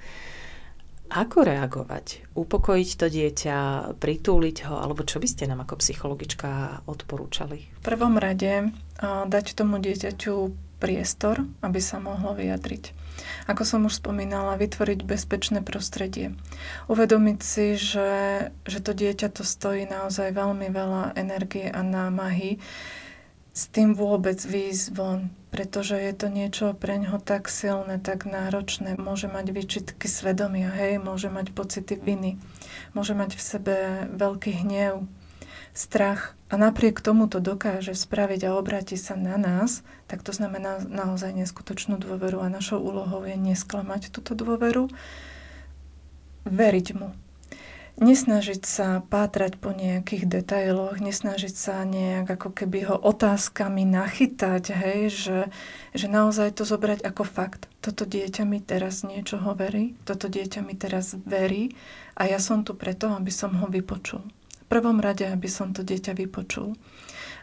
Ako 1.12 1.44
reagovať? 1.44 2.34
Upokojiť 2.40 2.90
to 2.96 3.08
dieťa, 3.12 3.58
pritúliť 4.00 4.58
ho, 4.72 4.80
alebo 4.80 5.04
čo 5.04 5.20
by 5.20 5.28
ste 5.28 5.44
nám 5.44 5.68
ako 5.68 5.84
psychologička 5.84 6.82
odporúčali? 6.88 7.68
V 7.68 7.82
prvom 7.84 8.16
rade 8.16 8.72
dať 9.02 9.58
tomu 9.58 9.82
dieťaťu 9.82 10.54
priestor, 10.82 11.46
aby 11.62 11.78
sa 11.78 12.02
mohlo 12.02 12.34
vyjadriť. 12.34 12.98
Ako 13.46 13.62
som 13.66 13.86
už 13.86 14.02
spomínala, 14.02 14.58
vytvoriť 14.58 15.06
bezpečné 15.06 15.62
prostredie. 15.62 16.34
Uvedomiť 16.90 17.40
si, 17.42 17.78
že, 17.78 18.12
že 18.66 18.80
to 18.82 18.98
dieťa 18.98 19.30
to 19.30 19.46
stojí 19.46 19.86
naozaj 19.86 20.34
veľmi 20.34 20.74
veľa 20.74 21.14
energie 21.14 21.70
a 21.70 21.86
námahy 21.86 22.58
s 23.52 23.68
tým 23.68 23.94
vôbec 23.94 24.40
výjsť 24.40 24.96
pretože 25.52 26.00
je 26.00 26.14
to 26.16 26.32
niečo 26.32 26.72
pre 26.72 26.96
ňoho 26.96 27.20
tak 27.20 27.52
silné, 27.52 28.00
tak 28.00 28.24
náročné. 28.24 28.96
Môže 28.96 29.28
mať 29.28 29.52
výčitky 29.52 30.08
svedomia, 30.08 30.72
hej, 30.72 30.96
môže 31.04 31.28
mať 31.28 31.52
pocity 31.52 32.00
viny, 32.00 32.40
môže 32.96 33.12
mať 33.12 33.36
v 33.36 33.42
sebe 33.44 33.76
veľký 34.16 34.64
hnev, 34.64 35.04
strach 35.74 36.36
a 36.52 36.60
napriek 36.60 37.00
tomu 37.00 37.32
to 37.32 37.40
dokáže 37.40 37.96
spraviť 37.96 38.48
a 38.48 38.56
obráti 38.60 39.00
sa 39.00 39.16
na 39.16 39.40
nás, 39.40 39.84
tak 40.12 40.22
to 40.22 40.36
znamená 40.36 40.84
naozaj 40.84 41.32
neskutočnú 41.32 42.00
dôveru 42.00 42.44
a 42.44 42.52
našou 42.52 42.84
úlohou 42.84 43.24
je 43.24 43.40
nesklamať 43.40 44.12
túto 44.12 44.36
dôveru, 44.36 44.92
veriť 46.46 46.88
mu 46.98 47.16
nesnažiť 48.02 48.64
sa 48.66 49.06
pátrať 49.06 49.62
po 49.62 49.76
nejakých 49.76 50.26
detailoch, 50.26 50.98
nesnažiť 50.98 51.54
sa 51.54 51.86
nejak 51.86 52.34
ako 52.34 52.50
keby 52.56 52.90
ho 52.90 52.98
otázkami 52.98 53.86
nachytať, 53.86 54.64
hej, 54.74 55.02
že, 55.14 55.40
že 55.94 56.08
naozaj 56.10 56.58
to 56.58 56.64
zobrať 56.66 57.06
ako 57.06 57.24
fakt. 57.28 57.70
Toto 57.84 58.10
dieťa 58.10 58.48
mi 58.48 58.58
teraz 58.58 59.06
niečoho 59.06 59.54
verí, 59.54 59.94
toto 60.08 60.32
dieťa 60.32 60.66
mi 60.66 60.74
teraz 60.74 61.14
verí 61.14 61.78
a 62.18 62.26
ja 62.26 62.42
som 62.42 62.66
tu 62.66 62.74
preto, 62.74 63.14
aby 63.14 63.30
som 63.30 63.54
ho 63.60 63.70
vypočul. 63.70 64.26
Prvom 64.72 65.04
rade, 65.04 65.28
aby 65.28 65.52
som 65.52 65.76
to 65.76 65.84
dieťa 65.84 66.16
vypočul. 66.16 66.80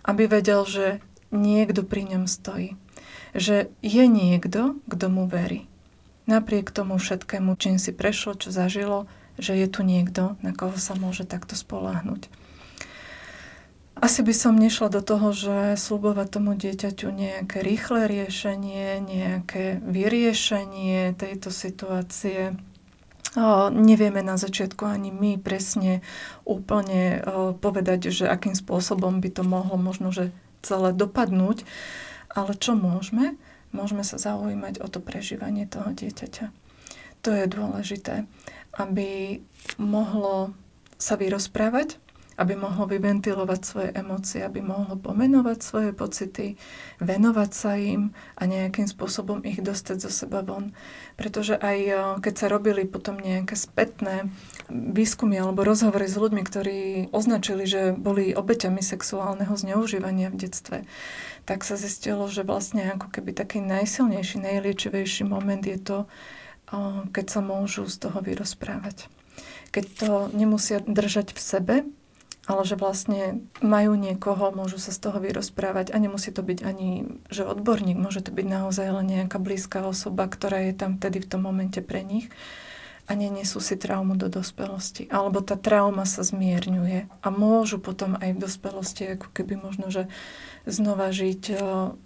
Aby 0.01 0.33
vedel, 0.33 0.65
že 0.65 1.05
niekto 1.29 1.85
pri 1.85 2.09
ňom 2.17 2.25
stojí. 2.25 2.81
Že 3.37 3.69
je 3.85 4.05
niekto, 4.09 4.81
kto 4.89 5.07
mu 5.13 5.29
verí. 5.29 5.69
Napriek 6.25 6.73
tomu 6.73 6.97
všetkému, 6.97 7.53
čím 7.61 7.77
si 7.77 7.93
prešlo, 7.93 8.33
čo 8.41 8.49
zažilo, 8.49 9.05
že 9.37 9.53
je 9.57 9.69
tu 9.69 9.85
niekto, 9.85 10.41
na 10.41 10.57
koho 10.57 10.81
sa 10.81 10.97
môže 10.97 11.29
takto 11.29 11.53
spoláhnuť. 11.53 12.33
Asi 13.99 14.23
by 14.23 14.31
som 14.31 14.55
nešla 14.55 14.95
do 14.95 15.03
toho, 15.03 15.35
že 15.35 15.75
slubovať 15.75 16.39
tomu 16.39 16.55
dieťaťu 16.55 17.11
nejaké 17.11 17.67
rýchle 17.67 18.07
riešenie, 18.07 19.03
nejaké 19.03 19.83
vyriešenie 19.83 21.19
tejto 21.19 21.51
situácie. 21.51 22.55
Nevieme 23.71 24.21
na 24.27 24.35
začiatku 24.35 24.83
ani 24.83 25.15
my 25.15 25.39
presne 25.39 26.03
úplne 26.43 27.23
o, 27.23 27.55
povedať, 27.55 28.11
že 28.11 28.25
akým 28.27 28.59
spôsobom 28.59 29.23
by 29.23 29.31
to 29.31 29.43
mohlo 29.47 29.79
možno, 29.79 30.11
že 30.11 30.35
celé 30.67 30.91
dopadnúť. 30.91 31.63
Ale 32.35 32.59
čo 32.59 32.75
môžeme? 32.75 33.39
Môžeme 33.71 34.03
sa 34.03 34.19
zaujímať 34.19 34.83
o 34.83 34.89
to 34.91 34.99
prežívanie 34.99 35.69
toho 35.69 35.95
dieťaťa. 35.95 36.51
To 37.23 37.31
je 37.35 37.45
dôležité 37.47 38.27
aby 38.79 39.41
mohlo 39.77 40.55
sa 40.99 41.19
vyrozprávať, 41.19 41.99
aby 42.39 42.55
mohlo 42.55 42.87
vyventilovať 42.87 43.61
svoje 43.67 43.91
emócie, 43.99 44.47
aby 44.47 44.63
mohlo 44.63 44.95
pomenovať 44.95 45.59
svoje 45.59 45.91
pocity, 45.91 46.55
venovať 47.03 47.51
sa 47.51 47.75
im 47.75 48.15
a 48.39 48.47
nejakým 48.47 48.87
spôsobom 48.87 49.43
ich 49.43 49.59
dostať 49.59 50.07
zo 50.07 50.11
seba 50.15 50.47
von. 50.47 50.71
Pretože 51.19 51.59
aj 51.59 51.79
eh, 51.83 51.99
keď 52.23 52.35
sa 52.39 52.47
robili 52.47 52.87
potom 52.87 53.19
nejaké 53.19 53.59
spätné 53.59 54.31
výskumy 54.71 55.43
alebo 55.43 55.67
rozhovory 55.67 56.07
s 56.07 56.15
ľuďmi, 56.15 56.43
ktorí 56.47 56.79
označili, 57.11 57.67
že 57.67 57.91
boli 57.93 58.33
obeťami 58.39 58.79
sexuálneho 58.79 59.53
zneužívania 59.59 60.31
v 60.31 60.47
detstve, 60.47 60.79
tak 61.43 61.67
sa 61.67 61.75
zistilo, 61.75 62.31
že 62.31 62.47
vlastne 62.47 62.95
ako 62.95 63.11
keby 63.11 63.35
taký 63.35 63.59
najsilnejší, 63.65 64.39
najliečivejší 64.45 65.25
moment 65.25 65.65
je 65.65 65.81
to, 65.81 65.99
keď 67.09 67.27
sa 67.27 67.41
môžu 67.41 67.89
z 67.89 67.97
toho 67.97 68.21
vyrozprávať. 68.21 69.09
Keď 69.73 69.85
to 69.97 70.11
nemusia 70.37 70.85
držať 70.85 71.33
v 71.33 71.41
sebe, 71.41 71.75
ale 72.49 72.65
že 72.65 72.81
vlastne 72.81 73.45
majú 73.61 73.93
niekoho, 73.93 74.57
môžu 74.57 74.81
sa 74.81 74.89
z 74.89 75.05
toho 75.05 75.21
vyrozprávať 75.21 75.93
a 75.93 76.01
nemusí 76.01 76.33
to 76.33 76.41
byť 76.41 76.65
ani, 76.65 77.21
že 77.29 77.45
odborník, 77.45 78.01
môže 78.01 78.25
to 78.25 78.33
byť 78.33 78.47
naozaj 78.49 78.89
len 78.89 79.07
nejaká 79.07 79.37
blízka 79.37 79.85
osoba, 79.85 80.25
ktorá 80.25 80.65
je 80.65 80.75
tam 80.75 80.97
vtedy 80.97 81.21
v 81.21 81.29
tom 81.29 81.45
momente 81.45 81.85
pre 81.85 82.01
nich 82.01 82.33
a 83.09 83.13
nenesú 83.17 83.59
si 83.65 83.81
traumu 83.81 84.15
do 84.21 84.29
dospelosti. 84.29 85.09
Alebo 85.09 85.41
tá 85.41 85.57
trauma 85.57 86.05
sa 86.05 86.21
zmierňuje 86.21 87.09
a 87.09 87.29
môžu 87.33 87.81
potom 87.81 88.21
aj 88.21 88.37
v 88.37 88.43
dospelosti 88.45 89.17
ako 89.17 89.33
keby 89.33 89.57
možno, 89.57 89.89
že 89.89 90.13
znova 90.69 91.09
žiť 91.11 91.43
eh, 91.51 91.59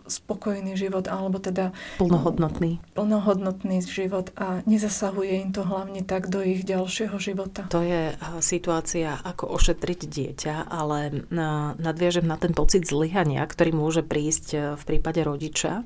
spokojný 0.07 0.79
život, 0.79 1.11
alebo 1.11 1.43
teda 1.43 1.75
plnohodnotný. 1.99 2.79
plnohodnotný 2.95 3.83
život 3.83 4.31
a 4.39 4.63
nezasahuje 4.65 5.43
im 5.43 5.51
to 5.51 5.67
hlavne 5.67 6.07
tak 6.07 6.31
do 6.31 6.39
ich 6.41 6.63
ďalšieho 6.63 7.19
života. 7.19 7.67
To 7.75 7.83
je 7.83 8.15
eh, 8.15 8.17
situácia, 8.39 9.19
ako 9.19 9.51
ošetriť 9.59 10.01
dieťa, 10.07 10.55
ale 10.71 11.27
nadviažem 11.83 12.25
na 12.25 12.39
ten 12.39 12.55
pocit 12.55 12.87
zlyhania, 12.87 13.43
ktorý 13.43 13.75
môže 13.75 14.03
prísť 14.07 14.79
v 14.79 14.83
prípade 14.87 15.27
rodiča, 15.27 15.83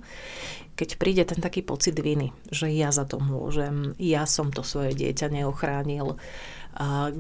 keď 0.77 0.89
príde 1.01 1.25
ten 1.25 1.41
taký 1.41 1.65
pocit 1.65 1.97
viny, 1.97 2.37
že 2.53 2.69
ja 2.69 2.93
za 2.93 3.09
to 3.09 3.17
môžem, 3.17 3.97
ja 3.97 4.29
som 4.29 4.53
to 4.53 4.61
svoje 4.61 4.93
dieťa 4.93 5.33
neochránil, 5.33 6.21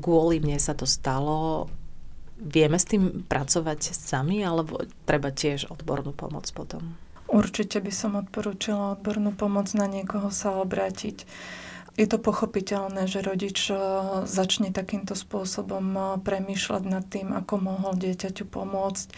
kvôli 0.04 0.36
mne 0.44 0.60
sa 0.60 0.76
to 0.76 0.84
stalo, 0.84 1.72
Vieme 2.36 2.76
s 2.76 2.84
tým 2.84 3.24
pracovať 3.24 3.96
sami, 3.96 4.44
alebo 4.44 4.84
treba 5.08 5.32
tiež 5.32 5.72
odbornú 5.72 6.12
pomoc 6.12 6.44
potom? 6.52 6.92
Určite 7.32 7.80
by 7.80 7.88
som 7.88 8.12
odporúčila 8.20 8.92
odbornú 8.92 9.32
pomoc 9.32 9.72
na 9.72 9.88
niekoho 9.88 10.28
sa 10.28 10.52
obrátiť. 10.60 11.24
Je 11.96 12.04
to 12.04 12.20
pochopiteľné, 12.20 13.08
že 13.08 13.24
rodič 13.24 13.72
e, 13.72 13.76
začne 14.28 14.68
takýmto 14.68 15.16
spôsobom 15.16 15.84
e, 15.96 16.00
premýšľať 16.20 16.82
nad 16.84 17.00
tým, 17.08 17.32
ako 17.32 17.56
mohol 17.56 17.96
dieťaťu 17.96 18.44
pomôcť, 18.44 19.08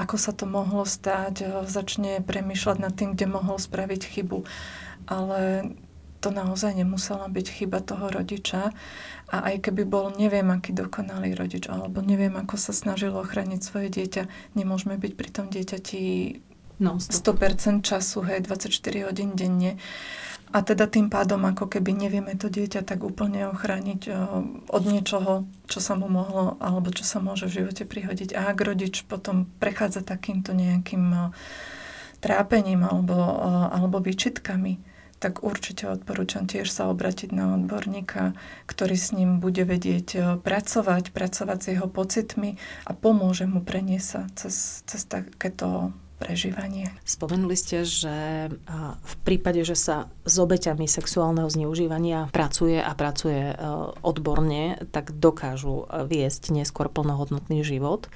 ako 0.00 0.16
sa 0.16 0.32
to 0.32 0.48
mohlo 0.48 0.88
stať, 0.88 1.34
e, 1.44 1.46
začne 1.68 2.24
premýšľať 2.24 2.76
nad 2.80 2.96
tým, 2.96 3.12
kde 3.12 3.28
mohol 3.28 3.60
spraviť 3.60 4.02
chybu. 4.08 4.48
Ale 5.12 5.76
to 6.24 6.32
naozaj 6.32 6.72
nemusela 6.72 7.28
byť 7.28 7.46
chyba 7.52 7.84
toho 7.84 8.08
rodiča. 8.08 8.72
A 9.28 9.36
aj 9.52 9.68
keby 9.68 9.84
bol 9.84 10.14
neviem 10.16 10.48
aký 10.48 10.72
dokonalý 10.72 11.36
rodič, 11.36 11.68
alebo 11.68 12.00
neviem 12.00 12.32
ako 12.32 12.56
sa 12.56 12.72
snažil 12.72 13.12
ochrániť 13.12 13.60
svoje 13.60 13.92
dieťa, 13.92 14.56
nemôžeme 14.56 14.96
byť 14.96 15.12
pri 15.18 15.28
tom 15.28 15.46
dieťati 15.52 16.02
no, 16.78 16.96
100% 16.96 17.82
času, 17.84 18.18
hej, 18.24 18.46
24 18.46 19.08
hodín 19.10 19.34
denne. 19.34 19.76
A 20.52 20.60
teda 20.60 20.84
tým 20.84 21.08
pádom 21.08 21.40
ako 21.48 21.64
keby 21.64 21.96
nevieme 21.96 22.36
to 22.36 22.52
dieťa 22.52 22.84
tak 22.84 23.00
úplne 23.08 23.48
ochrániť 23.48 24.02
od 24.68 24.82
niečoho, 24.84 25.48
čo 25.64 25.80
sa 25.80 25.96
mu 25.96 26.12
mohlo 26.12 26.60
alebo 26.60 26.92
čo 26.92 27.08
sa 27.08 27.24
môže 27.24 27.48
v 27.48 27.64
živote 27.64 27.88
prihodiť. 27.88 28.36
A 28.36 28.52
ak 28.52 28.60
rodič 28.60 29.08
potom 29.08 29.48
prechádza 29.56 30.04
takýmto 30.04 30.52
nejakým 30.52 31.32
trápením 32.20 32.84
alebo, 32.84 33.16
alebo 33.72 34.04
výčitkami, 34.04 34.76
tak 35.22 35.46
určite 35.46 35.86
odporúčam 35.86 36.50
tiež 36.50 36.66
sa 36.66 36.90
obratiť 36.90 37.30
na 37.30 37.54
odborníka, 37.54 38.34
ktorý 38.66 38.98
s 38.98 39.14
ním 39.14 39.38
bude 39.38 39.62
vedieť 39.62 40.42
pracovať, 40.42 41.14
pracovať 41.14 41.58
s 41.62 41.66
jeho 41.78 41.86
pocitmi 41.86 42.58
a 42.84 42.92
pomôže 42.92 43.46
mu 43.46 43.62
preniesť 43.62 44.06
sa 44.06 44.22
cez, 44.34 44.82
cez 44.82 45.06
takéto 45.06 45.94
prežívanie. 46.22 46.86
Spomenuli 47.02 47.56
ste, 47.58 47.82
že 47.82 48.48
v 48.94 49.14
prípade, 49.26 49.66
že 49.66 49.74
sa 49.74 50.08
s 50.22 50.38
obeťami 50.38 50.86
sexuálneho 50.86 51.50
zneužívania 51.50 52.30
pracuje 52.30 52.78
a 52.78 52.92
pracuje 52.94 53.52
e, 53.52 53.54
odborne, 54.00 54.78
tak 54.94 55.12
dokážu 55.18 55.90
viesť 55.90 56.54
neskôr 56.54 56.86
plnohodnotný 56.86 57.66
život. 57.66 58.06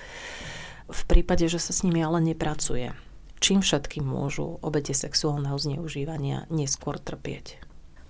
V 0.87 1.03
prípade, 1.11 1.51
že 1.51 1.59
sa 1.59 1.75
s 1.75 1.83
nimi 1.83 1.99
ale 1.99 2.23
nepracuje, 2.23 2.95
čím 3.43 3.61
všetkým 3.61 4.07
môžu 4.07 4.63
obete 4.63 4.95
sexuálneho 4.95 5.59
zneužívania 5.59 6.47
neskôr 6.49 7.03
trpieť. 7.03 7.66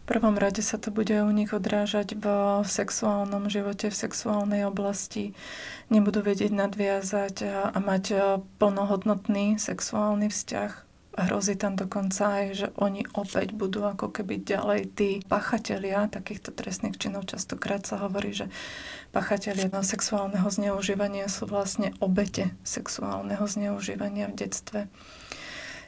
Prvom 0.06 0.38
rade 0.38 0.62
sa 0.62 0.78
to 0.78 0.94
bude 0.94 1.10
u 1.10 1.30
nich 1.34 1.50
odrážať 1.50 2.14
v 2.14 2.26
sexuálnom 2.62 3.50
živote, 3.50 3.90
v 3.90 4.00
sexuálnej 4.06 4.62
oblasti. 4.62 5.34
Nebudú 5.90 6.22
vedieť 6.22 6.54
nadviazať 6.54 7.36
a, 7.42 7.74
mať 7.82 8.04
plnohodnotný 8.62 9.58
sexuálny 9.58 10.30
vzťah 10.30 10.86
hrozí 11.16 11.56
tam 11.56 11.74
dokonca 11.80 12.44
aj, 12.44 12.46
že 12.52 12.68
oni 12.76 13.08
opäť 13.16 13.56
budú 13.56 13.88
ako 13.88 14.12
keby 14.12 14.44
ďalej 14.44 14.80
tí 14.92 15.10
pachatelia 15.24 16.12
takýchto 16.12 16.52
trestných 16.52 17.00
činov. 17.00 17.24
Častokrát 17.24 17.88
sa 17.88 17.96
hovorí, 18.04 18.36
že 18.36 18.52
pachatelia 19.16 19.72
sexuálneho 19.72 20.46
zneužívania 20.46 21.32
sú 21.32 21.48
vlastne 21.48 21.96
obete 22.04 22.52
sexuálneho 22.62 23.48
zneužívania 23.48 24.28
v 24.28 24.38
detstve 24.44 24.80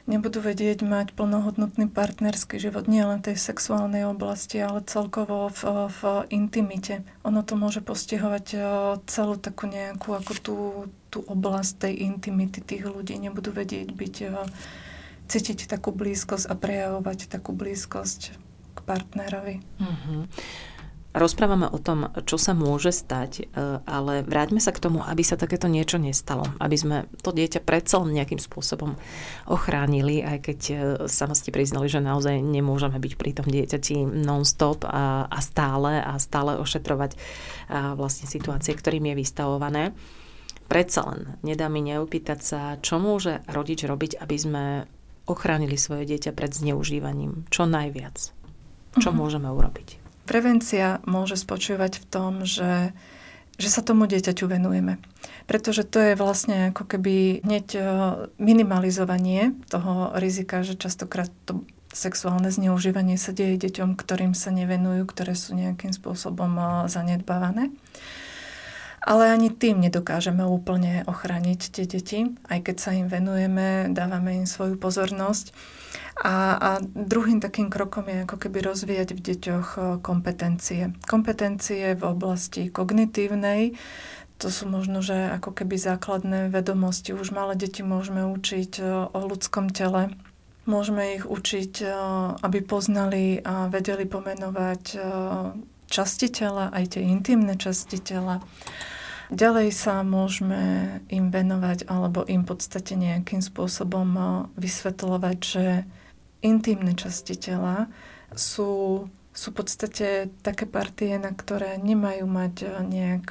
nebudú 0.09 0.41
vedieť 0.41 0.81
mať 0.81 1.13
plnohodnotný 1.13 1.85
partnerský 1.93 2.57
život, 2.57 2.89
nie 2.89 3.05
len 3.05 3.21
tej 3.21 3.37
sexuálnej 3.37 4.09
oblasti, 4.09 4.57
ale 4.57 4.81
celkovo 4.81 5.53
v, 5.53 5.61
v 5.93 5.99
intimite. 6.33 7.05
Ono 7.21 7.45
to 7.45 7.53
môže 7.53 7.85
postihovať 7.85 8.45
e, 8.51 8.59
celú 9.05 9.37
takú 9.37 9.69
nejakú 9.69 10.17
ako 10.17 10.33
tú, 10.41 10.57
tú 11.13 11.21
oblasť 11.29 11.85
tej 11.85 11.93
intimity 12.09 12.65
tých 12.65 12.89
ľudí. 12.89 13.21
Nebudú 13.21 13.53
vedieť 13.53 13.93
byť, 13.93 14.15
e, 14.25 14.29
cítiť 15.29 15.69
takú 15.69 15.93
blízkosť 15.93 16.49
a 16.49 16.57
prejavovať 16.57 17.29
takú 17.29 17.53
blízkosť 17.53 18.33
k 18.73 18.79
partnerovi. 18.81 19.61
Mm-hmm. 19.77 20.21
Rozprávame 21.09 21.65
o 21.65 21.81
tom, 21.81 22.13
čo 22.29 22.37
sa 22.37 22.53
môže 22.53 22.93
stať, 22.93 23.31
e, 23.41 23.43
ale 23.81 24.21
vráťme 24.21 24.61
sa 24.61 24.69
k 24.69 24.77
tomu, 24.77 25.01
aby 25.01 25.25
sa 25.25 25.41
takéto 25.41 25.65
niečo 25.65 25.97
nestalo. 25.97 26.45
Aby 26.61 26.77
sme 26.77 26.97
to 27.25 27.33
dieťa 27.33 27.65
predsa 27.65 27.97
nejakým 28.05 28.37
spôsobom 28.37 28.93
ochránili, 29.49 30.21
aj 30.21 30.37
keď 30.45 30.59
e, 30.69 30.75
sama 31.09 31.33
ste 31.33 31.49
priznali, 31.49 31.89
že 31.89 31.97
naozaj 31.97 32.45
nemôžeme 32.45 33.01
byť 33.01 33.13
pri 33.17 33.31
tom 33.33 33.49
dieťati 33.49 34.05
non-stop 34.05 34.85
a, 34.85 35.25
a 35.25 35.39
stále 35.41 35.97
a 35.97 36.13
stále 36.21 36.61
ošetrovať 36.61 37.17
a 37.73 37.97
vlastne 37.97 38.29
situácie, 38.29 38.77
ktorým 38.77 39.09
je 39.09 39.15
vystavované. 39.17 39.83
Predsa 40.69 41.09
len 41.09 41.41
nedá 41.41 41.73
mi 41.73 41.81
neupýtať 41.81 42.39
sa, 42.45 42.61
čo 42.85 43.01
môže 43.01 43.41
rodič 43.49 43.81
robiť, 43.81 44.21
aby 44.21 44.37
sme 44.37 44.63
ochránili 45.25 45.73
svoje 45.73 46.05
dieťa 46.05 46.37
pred 46.37 46.53
zneužívaním. 46.53 47.49
Čo 47.49 47.65
najviac? 47.65 48.29
Čo 49.01 49.09
uh-huh. 49.09 49.17
môžeme 49.17 49.49
urobiť? 49.49 49.98
Prevencia 50.29 51.01
môže 51.09 51.33
spočívať 51.41 51.97
v 51.97 52.05
tom, 52.05 52.45
že, 52.45 52.93
že 53.57 53.69
sa 53.73 53.81
tomu 53.81 54.05
dieťaťu 54.05 54.45
venujeme. 54.45 55.01
Pretože 55.49 55.81
to 55.81 55.97
je 55.97 56.13
vlastne 56.13 56.69
ako 56.69 56.85
keby 56.85 57.41
hneď 57.41 57.67
e, 57.73 57.81
minimalizovanie 58.37 59.57
toho 59.73 60.13
rizika, 60.21 60.61
že 60.61 60.77
častokrát 60.77 61.33
to 61.49 61.65
sexuálne 61.89 62.53
zneužívanie 62.53 63.17
sa 63.17 63.33
deje 63.33 63.57
deťom, 63.57 63.97
ktorým 63.97 64.37
sa 64.37 64.53
nevenujú, 64.53 65.09
ktoré 65.09 65.33
sú 65.33 65.57
nejakým 65.57 65.97
spôsobom 65.97 66.53
e, 66.53 66.63
zanedbávané. 66.93 67.73
Ale 68.99 69.31
ani 69.31 69.47
tým 69.47 69.79
nedokážeme 69.79 70.43
úplne 70.43 71.07
ochrániť 71.07 71.59
tie 71.71 71.85
deti, 71.87 72.19
aj 72.51 72.59
keď 72.67 72.75
sa 72.75 72.91
im 72.91 73.07
venujeme, 73.07 73.87
dávame 73.95 74.43
im 74.43 74.47
svoju 74.47 74.75
pozornosť. 74.75 75.55
A, 76.19 76.59
a 76.59 76.69
druhým 76.83 77.39
takým 77.39 77.71
krokom 77.71 78.03
je 78.11 78.27
ako 78.27 78.35
keby 78.35 78.59
rozvíjať 78.59 79.15
v 79.15 79.23
deťoch 79.23 79.67
e, 79.71 79.81
kompetencie. 80.03 80.91
Kompetencie 81.07 81.95
v 81.95 82.03
oblasti 82.03 82.67
kognitívnej, 82.67 83.79
to 84.35 84.51
sú 84.51 84.67
možno, 84.67 84.99
že 84.99 85.15
ako 85.15 85.55
keby 85.55 85.79
základné 85.79 86.51
vedomosti. 86.51 87.15
Už 87.15 87.31
malé 87.31 87.55
deti 87.55 87.87
môžeme 87.87 88.27
učiť 88.27 88.71
e, 88.79 88.83
o 89.15 89.19
ľudskom 89.31 89.71
tele, 89.71 90.11
môžeme 90.67 91.15
ich 91.15 91.23
učiť, 91.23 91.73
e, 91.81 91.91
aby 92.43 92.59
poznali 92.67 93.39
a 93.39 93.71
vedeli 93.71 94.03
pomenovať 94.03 94.83
časti 95.89 96.29
tela, 96.29 96.69
aj 96.69 96.95
tie 96.95 97.03
intimné 97.03 97.57
časti 97.57 97.97
tela. 97.97 98.39
Ďalej 99.29 99.69
sa 99.73 100.01
môžeme 100.01 100.97
im 101.09 101.29
venovať 101.29 101.85
alebo 101.85 102.25
im 102.25 102.41
v 102.45 102.49
podstate 102.49 102.97
nejakým 102.97 103.45
spôsobom 103.45 104.09
vysvetľovať, 104.57 105.37
že 105.37 105.65
intimné 106.41 106.97
časti 106.97 107.37
tela 107.37 107.85
sú, 108.33 109.05
sú 109.29 109.47
v 109.53 109.57
podstate 109.57 110.33
také 110.41 110.65
partie, 110.65 111.13
na 111.21 111.29
ktoré 111.29 111.77
nemajú 111.77 112.25
mať 112.25 112.53
nejak 112.89 113.25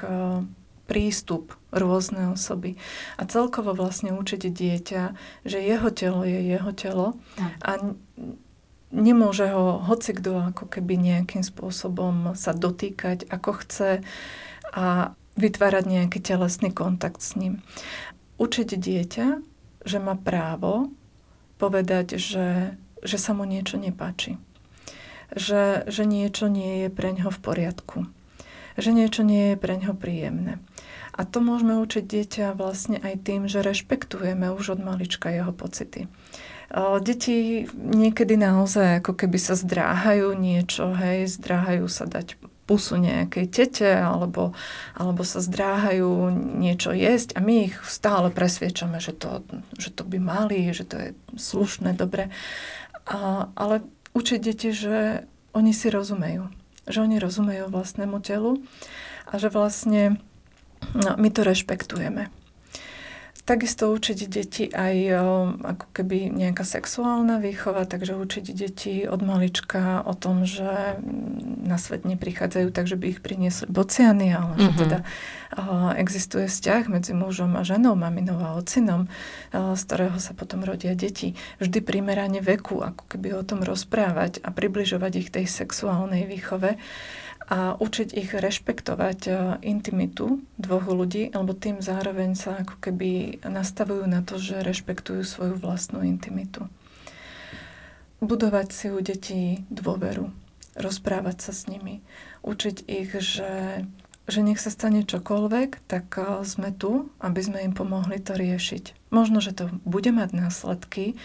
prístup 0.86 1.58
rôzne 1.74 2.32
osoby. 2.32 2.78
A 3.18 3.26
celkovo 3.26 3.74
vlastne 3.74 4.14
učiť 4.14 4.42
dieťa, 4.48 5.02
že 5.44 5.58
jeho 5.60 5.90
telo 5.90 6.22
je 6.24 6.40
jeho 6.46 6.72
telo 6.72 7.18
a 7.60 7.92
nemôže 8.90 9.48
ho 9.52 9.80
hoci 9.84 10.16
kto 10.16 10.52
ako 10.54 10.64
keby 10.68 10.96
nejakým 10.96 11.44
spôsobom 11.44 12.32
sa 12.34 12.56
dotýkať, 12.56 13.28
ako 13.28 13.50
chce 13.64 13.90
a 14.72 15.12
vytvárať 15.38 15.84
nejaký 15.86 16.18
telesný 16.18 16.74
kontakt 16.74 17.22
s 17.22 17.38
ním. 17.38 17.62
Učiť 18.42 18.74
dieťa, 18.74 19.26
že 19.86 19.98
má 20.02 20.18
právo 20.18 20.90
povedať, 21.58 22.18
že, 22.18 22.78
že 23.02 23.16
sa 23.18 23.34
mu 23.34 23.46
niečo 23.46 23.78
nepáči. 23.78 24.38
Že, 25.34 25.90
že 25.90 26.02
niečo 26.08 26.48
nie 26.48 26.86
je 26.86 26.88
pre 26.88 27.12
ňoho 27.12 27.30
v 27.30 27.40
poriadku. 27.42 27.98
Že 28.78 28.90
niečo 28.94 29.22
nie 29.26 29.52
je 29.52 29.56
pre 29.60 29.76
ňoho 29.76 29.94
príjemné. 29.94 30.62
A 31.18 31.26
to 31.26 31.42
môžeme 31.42 31.82
učiť 31.82 32.04
dieťa 32.06 32.46
vlastne 32.54 33.02
aj 33.02 33.26
tým, 33.26 33.50
že 33.50 33.66
rešpektujeme 33.66 34.54
už 34.54 34.78
od 34.78 34.80
malička 34.86 35.34
jeho 35.34 35.50
pocity. 35.50 36.06
Deti 37.00 37.64
niekedy 37.72 38.36
naozaj 38.36 39.00
ako 39.00 39.16
keby 39.24 39.40
sa 39.40 39.56
zdráhajú 39.56 40.36
niečo, 40.36 40.92
hej, 40.92 41.24
zdráhajú 41.24 41.88
sa 41.88 42.04
dať 42.04 42.36
pusu 42.68 43.00
nejakej 43.00 43.46
tete 43.48 43.88
alebo, 43.88 44.52
alebo 44.92 45.24
sa 45.24 45.40
zdráhajú 45.40 46.28
niečo 46.60 46.92
jesť 46.92 47.32
a 47.32 47.40
my 47.40 47.72
ich 47.72 47.76
stále 47.88 48.28
presviečame, 48.28 49.00
že 49.00 49.16
to, 49.16 49.40
že 49.80 49.96
to 49.96 50.04
by 50.04 50.20
mali, 50.20 50.68
že 50.76 50.84
to 50.84 50.96
je 51.00 51.10
slušné, 51.40 51.96
dobre. 51.96 52.28
A, 53.08 53.48
ale 53.56 53.80
učiť 54.12 54.38
deti, 54.44 54.68
že 54.76 55.24
oni 55.56 55.72
si 55.72 55.88
rozumejú. 55.88 56.52
Že 56.84 57.08
oni 57.08 57.16
rozumejú 57.16 57.72
vlastnému 57.72 58.20
telu 58.20 58.60
a 59.24 59.40
že 59.40 59.48
vlastne 59.48 60.20
no, 60.92 61.16
my 61.16 61.28
to 61.32 61.48
rešpektujeme. 61.48 62.28
Takisto 63.48 63.88
učiť 63.88 64.18
deti 64.28 64.68
aj 64.68 64.96
ako 65.64 65.86
keby 65.96 66.28
nejaká 66.28 66.68
sexuálna 66.68 67.40
výchova, 67.40 67.88
takže 67.88 68.20
učiť 68.20 68.46
deti 68.52 69.08
od 69.08 69.24
malička 69.24 70.04
o 70.04 70.12
tom, 70.12 70.44
že 70.44 71.00
na 71.64 71.80
svet 71.80 72.04
neprichádzajú 72.04 72.68
tak, 72.68 72.84
že 72.84 73.00
by 73.00 73.16
ich 73.16 73.24
priniesli 73.24 73.72
bociany, 73.72 74.36
ale 74.36 74.52
mm-hmm. 74.52 74.64
že 74.68 74.70
mhm. 74.76 74.80
teda 74.84 74.98
existuje 75.96 76.44
vzťah 76.44 76.92
medzi 76.92 77.16
mužom 77.16 77.56
a 77.56 77.64
ženou, 77.64 77.96
maminou 77.96 78.36
a 78.36 78.52
ocinom, 78.60 79.08
z 79.56 79.80
ktorého 79.80 80.20
sa 80.20 80.36
potom 80.36 80.60
rodia 80.60 80.92
deti. 80.92 81.32
Vždy 81.56 81.80
primerane 81.80 82.44
veku, 82.44 82.84
ako 82.84 83.08
keby 83.08 83.32
o 83.32 83.42
tom 83.48 83.64
rozprávať 83.64 84.44
a 84.44 84.52
približovať 84.52 85.12
ich 85.24 85.32
tej 85.32 85.48
sexuálnej 85.48 86.28
výchove 86.28 86.76
a 87.48 87.80
učiť 87.80 88.12
ich 88.12 88.36
rešpektovať 88.36 89.20
e, 89.24 89.32
intimitu 89.64 90.44
dvoch 90.60 90.84
ľudí, 90.84 91.32
alebo 91.32 91.56
tým 91.56 91.80
zároveň 91.80 92.36
sa 92.36 92.60
ako 92.60 92.76
keby 92.76 93.40
nastavujú 93.40 94.04
na 94.04 94.20
to, 94.20 94.36
že 94.36 94.60
rešpektujú 94.60 95.24
svoju 95.24 95.56
vlastnú 95.56 96.04
intimitu. 96.04 96.68
Budovať 98.20 98.68
si 98.68 98.86
u 98.92 99.00
detí 99.00 99.64
dôveru, 99.72 100.28
rozprávať 100.76 101.48
sa 101.48 101.52
s 101.56 101.64
nimi, 101.72 102.04
učiť 102.44 102.84
ich, 102.84 103.16
že, 103.16 103.88
že 104.28 104.40
nech 104.44 104.60
sa 104.60 104.68
stane 104.68 105.00
čokoľvek, 105.08 105.88
tak 105.88 106.20
e, 106.20 106.44
sme 106.44 106.68
tu, 106.76 107.08
aby 107.16 107.40
sme 107.40 107.64
im 107.64 107.72
pomohli 107.72 108.20
to 108.20 108.36
riešiť. 108.36 109.08
Možno, 109.08 109.40
že 109.40 109.56
to 109.56 109.72
bude 109.88 110.12
mať 110.12 110.36
následky, 110.36 111.16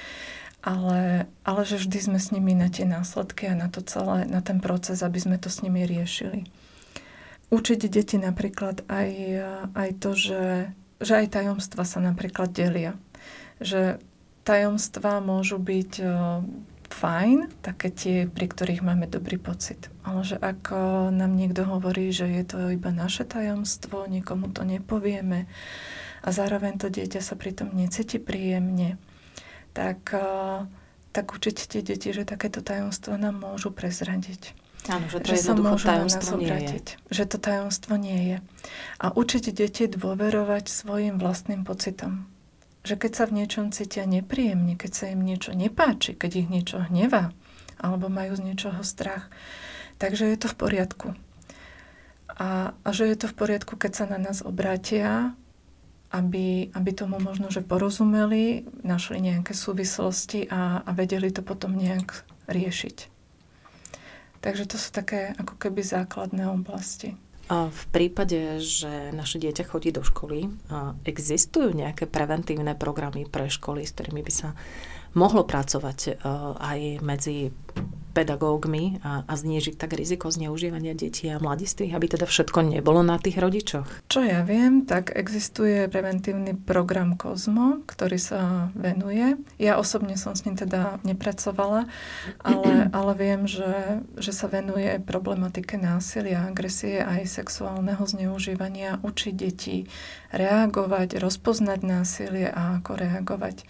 ale, 0.63 1.27
ale 1.43 1.61
že 1.67 1.75
vždy 1.75 1.99
sme 1.99 2.19
s 2.23 2.31
nimi 2.31 2.55
na 2.55 2.71
tie 2.71 2.87
následky 2.87 3.51
a 3.51 3.59
na 3.59 3.67
to 3.67 3.83
celé, 3.83 4.23
na 4.23 4.39
ten 4.39 4.63
proces, 4.63 5.03
aby 5.03 5.19
sme 5.19 5.35
to 5.35 5.51
s 5.51 5.59
nimi 5.59 5.83
riešili. 5.83 6.47
Učiť 7.51 7.91
deti 7.91 8.15
napríklad 8.15 8.87
aj, 8.87 9.09
aj 9.75 9.89
to, 9.99 10.15
že, 10.15 10.71
že 11.03 11.13
aj 11.19 11.35
tajomstva 11.35 11.83
sa 11.83 11.99
napríklad 11.99 12.55
delia. 12.55 12.95
Že 13.59 13.99
tajomstva 14.47 15.19
môžu 15.19 15.59
byť 15.59 16.01
fajn, 16.93 17.37
také 17.59 17.89
tie, 17.91 18.17
pri 18.29 18.47
ktorých 18.47 18.85
máme 18.85 19.11
dobrý 19.11 19.35
pocit. 19.35 19.91
Ale 20.07 20.23
že 20.23 20.39
ak 20.39 20.71
nám 21.11 21.35
niekto 21.35 21.67
hovorí, 21.67 22.13
že 22.15 22.29
je 22.29 22.43
to 22.47 22.57
iba 22.71 22.93
naše 22.95 23.27
tajomstvo, 23.27 24.07
nikomu 24.07 24.47
to 24.53 24.63
nepovieme 24.63 25.49
a 26.23 26.27
zároveň 26.31 26.79
to 26.79 26.87
dieťa 26.87 27.19
sa 27.19 27.35
pritom 27.35 27.75
necíti 27.75 28.15
príjemne, 28.15 28.95
tak, 29.73 30.13
eh, 30.13 30.65
tak 31.11 31.25
učiť 31.33 31.57
tie 31.69 31.81
deti, 31.81 32.09
že 32.13 32.25
takéto 32.25 32.61
tajomstvo 32.61 33.17
nám 33.17 33.41
môžu 33.41 33.73
prezradiť. 33.73 34.53
Áno, 34.91 35.07
že 35.07 35.23
to 35.23 35.31
že 35.31 35.37
sa 35.39 35.53
môžu 35.55 35.87
tajomstvo 35.87 36.35
nie 36.35 36.59
je. 36.59 36.77
Že 37.07 37.23
to 37.35 37.37
tajomstvo 37.39 37.93
nie 37.95 38.19
je. 38.19 38.37
A 38.99 39.05
učiť 39.15 39.55
deti 39.55 39.87
dôverovať 39.87 40.67
svojim 40.67 41.15
vlastným 41.21 41.63
pocitom. 41.63 42.27
Že 42.83 43.07
keď 43.07 43.11
sa 43.15 43.23
v 43.31 43.35
niečom 43.39 43.71
cítia 43.71 44.03
nepríjemne, 44.03 44.75
keď 44.75 44.91
sa 44.91 45.05
im 45.15 45.23
niečo 45.23 45.55
nepáči, 45.55 46.19
keď 46.19 46.31
ich 46.43 46.47
niečo 46.51 46.83
hnevá, 46.83 47.31
alebo 47.79 48.11
majú 48.11 48.35
z 48.35 48.43
niečoho 48.43 48.83
strach, 48.83 49.31
takže 50.03 50.27
je 50.27 50.37
to 50.39 50.51
v 50.51 50.55
poriadku. 50.59 51.07
A, 52.27 52.75
a 52.75 52.89
že 52.91 53.07
je 53.07 53.15
to 53.15 53.31
v 53.31 53.35
poriadku, 53.39 53.79
keď 53.79 53.91
sa 54.03 54.05
na 54.09 54.19
nás 54.19 54.43
obrátia 54.43 55.31
aby, 56.13 56.69
aby 56.77 56.91
tomu 56.93 57.17
možno, 57.17 57.49
že 57.49 57.65
porozumeli, 57.65 58.69
našli 58.85 59.17
nejaké 59.17 59.57
súvislosti 59.57 60.45
a, 60.53 60.85
a 60.85 60.89
vedeli 60.93 61.33
to 61.33 61.41
potom 61.41 61.73
nejak 61.73 62.21
riešiť. 62.45 63.09
Takže 64.45 64.69
to 64.69 64.77
sú 64.77 64.93
také 64.93 65.33
ako 65.41 65.57
keby 65.57 65.81
základné 65.81 66.45
oblasti. 66.51 67.17
A 67.51 67.67
v 67.67 67.83
prípade, 67.91 68.61
že 68.63 69.11
naše 69.11 69.41
dieťa 69.41 69.67
chodí 69.67 69.91
do 69.91 69.99
školy, 69.99 70.47
existujú 71.03 71.75
nejaké 71.75 72.07
preventívne 72.07 72.71
programy 72.71 73.27
pre 73.27 73.51
školy, 73.51 73.83
s 73.83 73.91
ktorými 73.91 74.23
by 74.23 74.31
sa 74.31 74.55
mohlo 75.17 75.43
pracovať 75.43 76.23
aj 76.59 76.79
medzi 77.03 77.51
pedagógmi 78.13 79.01
a, 79.01 79.25
a 79.25 79.33
znížiť 79.33 79.75
tak 79.75 79.97
riziko 79.97 80.29
zneužívania 80.29 80.93
detí 80.93 81.27
a 81.27 81.41
mladistvých, 81.41 81.97
aby 81.97 82.05
teda 82.13 82.29
všetko 82.29 82.61
nebolo 82.61 83.01
na 83.01 83.17
tých 83.17 83.41
rodičoch? 83.41 83.89
Čo 84.07 84.21
ja 84.21 84.45
viem, 84.45 84.85
tak 84.85 85.09
existuje 85.11 85.89
preventívny 85.89 86.53
program 86.53 87.17
COSMO, 87.17 87.83
ktorý 87.89 88.17
sa 88.21 88.69
venuje. 88.77 89.41
Ja 89.57 89.81
osobne 89.81 90.15
som 90.15 90.37
s 90.37 90.45
ním 90.45 90.53
teda 90.53 91.01
nepracovala, 91.01 91.89
ale, 92.45 92.71
ale 92.97 93.11
viem, 93.17 93.49
že, 93.49 94.05
že 94.21 94.31
sa 94.31 94.45
venuje 94.45 95.01
problematike 95.01 95.75
násilia, 95.81 96.45
agresie 96.45 97.01
aj 97.01 97.25
sexuálneho 97.25 98.05
zneužívania, 98.05 99.01
učí 99.01 99.33
deti 99.33 99.89
reagovať, 100.29 101.17
rozpoznať 101.17 101.79
násilie 101.81 102.49
a 102.49 102.77
ako 102.77 102.91
reagovať. 102.97 103.65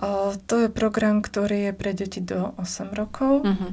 To 0.00 0.54
je 0.56 0.72
program, 0.72 1.20
ktorý 1.20 1.70
je 1.70 1.72
pre 1.76 1.92
deti 1.92 2.24
do 2.24 2.56
8 2.56 2.96
rokov, 2.96 3.44
uh-huh. 3.44 3.70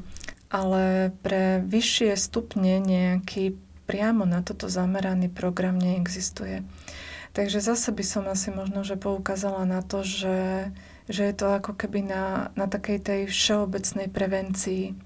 ale 0.51 1.15
pre 1.23 1.63
vyššie 1.63 2.19
stupne 2.19 2.83
nejaký 2.83 3.55
priamo 3.87 4.27
na 4.27 4.43
toto 4.43 4.67
zameraný 4.67 5.31
program 5.31 5.79
neexistuje. 5.79 6.67
Takže 7.31 7.63
zase 7.63 7.95
by 7.95 8.03
som 8.03 8.27
asi 8.27 8.51
možno, 8.51 8.83
že 8.83 8.99
poukázala 8.99 9.63
na 9.63 9.79
to, 9.79 10.03
že, 10.03 10.73
že 11.07 11.31
je 11.31 11.33
to 11.37 11.47
ako 11.55 11.79
keby 11.79 12.03
na, 12.03 12.51
na 12.59 12.67
takej 12.67 12.99
tej 12.99 13.21
všeobecnej 13.31 14.11
prevencii. 14.11 14.97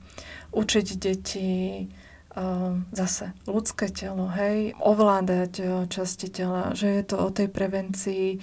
Učiť 0.51 0.87
deti 0.97 1.85
uh, 1.85 2.81
zase 2.95 3.35
ľudské 3.45 3.93
telo, 3.93 4.31
hej, 4.31 4.73
ovládať 4.81 5.53
uh, 5.61 5.67
časti 5.85 6.33
tela, 6.33 6.73
že 6.73 6.89
je 6.99 7.03
to 7.05 7.15
o 7.21 7.29
tej 7.29 7.47
prevencii 7.51 8.41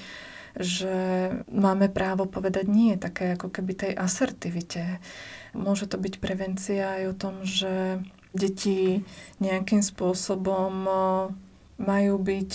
že 0.58 0.94
máme 1.46 1.86
právo 1.86 2.26
povedať 2.26 2.66
nie, 2.66 2.98
také 2.98 3.38
ako 3.38 3.48
keby 3.54 3.72
tej 3.78 3.92
asertivite. 3.94 4.98
Môže 5.54 5.86
to 5.86 5.96
byť 5.96 6.14
prevencia 6.18 6.98
aj 6.98 7.02
o 7.08 7.14
tom, 7.14 7.34
že 7.46 8.02
deti 8.34 9.06
nejakým 9.38 9.80
spôsobom 9.80 10.72
majú 11.78 12.14
byť 12.18 12.52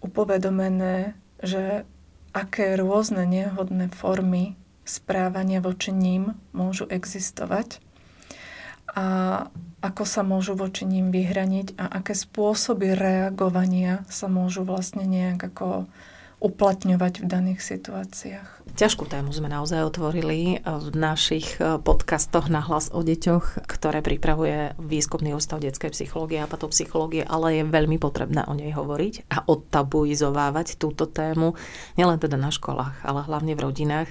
upovedomené, 0.00 1.12
že 1.44 1.84
aké 2.32 2.74
rôzne 2.80 3.28
nehodné 3.28 3.92
formy 3.92 4.56
správania 4.84 5.64
voči 5.64 5.92
ním 5.92 6.36
môžu 6.52 6.84
existovať 6.88 7.80
a 8.94 9.06
ako 9.80 10.04
sa 10.04 10.24
môžu 10.24 10.56
voči 10.56 10.84
ním 10.88 11.08
vyhraniť 11.12 11.76
a 11.76 12.00
aké 12.00 12.16
spôsoby 12.16 12.92
reagovania 12.96 14.04
sa 14.08 14.28
môžu 14.28 14.64
vlastne 14.64 15.04
nejak 15.04 15.40
ako 15.40 15.88
uplatňovať 16.42 17.22
v 17.22 17.26
daných 17.26 17.60
situáciách. 17.62 18.54
Ťažkú 18.74 19.06
tému 19.06 19.30
sme 19.30 19.46
naozaj 19.46 19.86
otvorili 19.86 20.58
v 20.64 20.86
našich 20.98 21.62
e, 21.62 21.78
podcastoch 21.78 22.50
na 22.50 22.58
hlas 22.58 22.90
o 22.90 23.06
deťoch, 23.06 23.70
ktoré 23.70 24.02
pripravuje 24.02 24.74
Výskumný 24.82 25.30
ústav 25.30 25.62
detskej 25.62 25.94
psychológie 25.94 26.42
a 26.42 26.50
patopsychológie, 26.50 27.22
ale 27.22 27.62
je 27.62 27.70
veľmi 27.70 28.02
potrebné 28.02 28.42
o 28.50 28.52
nej 28.56 28.74
hovoriť 28.74 29.30
a 29.30 29.46
odtabuizovávať 29.46 30.80
túto 30.80 31.06
tému, 31.06 31.54
nielen 31.94 32.18
teda 32.18 32.34
na 32.34 32.50
školách, 32.50 33.04
ale 33.06 33.22
hlavne 33.22 33.54
v 33.54 33.62
rodinách. 33.62 34.08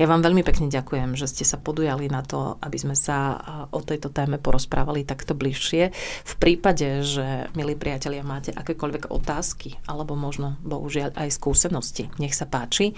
Ja 0.00 0.08
vám 0.08 0.24
veľmi 0.24 0.40
pekne 0.46 0.72
ďakujem, 0.72 1.12
že 1.12 1.28
ste 1.28 1.44
sa 1.44 1.60
podujali 1.60 2.08
na 2.08 2.24
to, 2.24 2.56
aby 2.64 2.78
sme 2.80 2.96
sa 2.96 3.18
e, 3.18 3.36
o 3.74 3.84
tejto 3.84 4.08
téme 4.16 4.40
porozprávali 4.40 5.04
takto 5.04 5.36
bližšie. 5.36 5.92
V 6.24 6.34
prípade, 6.40 7.04
že, 7.04 7.52
milí 7.52 7.76
priatelia, 7.76 8.24
máte 8.24 8.48
akékoľvek 8.54 9.12
otázky, 9.12 9.76
alebo 9.84 10.16
možno, 10.16 10.56
bohužiaľ, 10.64 11.12
aj 11.20 11.36
skúsenosti, 11.36 11.65
nech 11.70 12.34
sa 12.34 12.46
páči, 12.46 12.94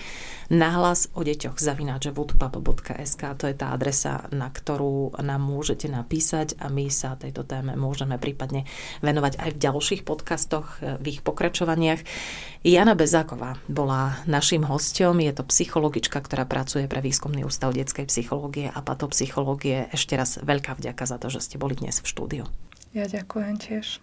nahlas 0.49 1.09
o 1.15 1.25
deťoch 1.25 1.61
zavináč 1.61 2.11
woodpapa.sk 2.13 3.23
to 3.37 3.45
je 3.49 3.57
tá 3.57 3.73
adresa, 3.73 4.27
na 4.33 4.49
ktorú 4.49 5.19
nám 5.21 5.43
môžete 5.43 5.89
napísať 5.91 6.57
a 6.59 6.73
my 6.73 6.89
sa 6.93 7.17
tejto 7.17 7.45
téme 7.45 7.75
môžeme 7.77 8.17
prípadne 8.17 8.65
venovať 9.01 9.39
aj 9.39 9.51
v 9.55 9.61
ďalších 9.61 10.03
podcastoch, 10.05 10.81
v 10.81 11.05
ich 11.09 11.21
pokračovaniach. 11.23 12.03
Jana 12.67 12.99
Bezáková 12.99 13.61
bola 13.71 14.19
našim 14.27 14.67
hostom, 14.67 15.23
je 15.23 15.33
to 15.33 15.47
psychologička, 15.47 16.19
ktorá 16.19 16.45
pracuje 16.45 16.91
pre 16.91 16.99
Výskumný 16.99 17.47
ústav 17.47 17.71
detskej 17.73 18.11
psychológie 18.11 18.67
a 18.69 18.81
patopsychológie. 18.83 19.89
Ešte 19.95 20.19
raz 20.19 20.43
veľká 20.43 20.75
vďaka 20.75 21.05
za 21.07 21.17
to, 21.23 21.31
že 21.31 21.45
ste 21.45 21.57
boli 21.57 21.79
dnes 21.79 22.03
v 22.03 22.07
štúdiu. 22.11 22.45
Ja 22.97 23.07
ďakujem 23.07 23.55
tiež. 23.61 24.03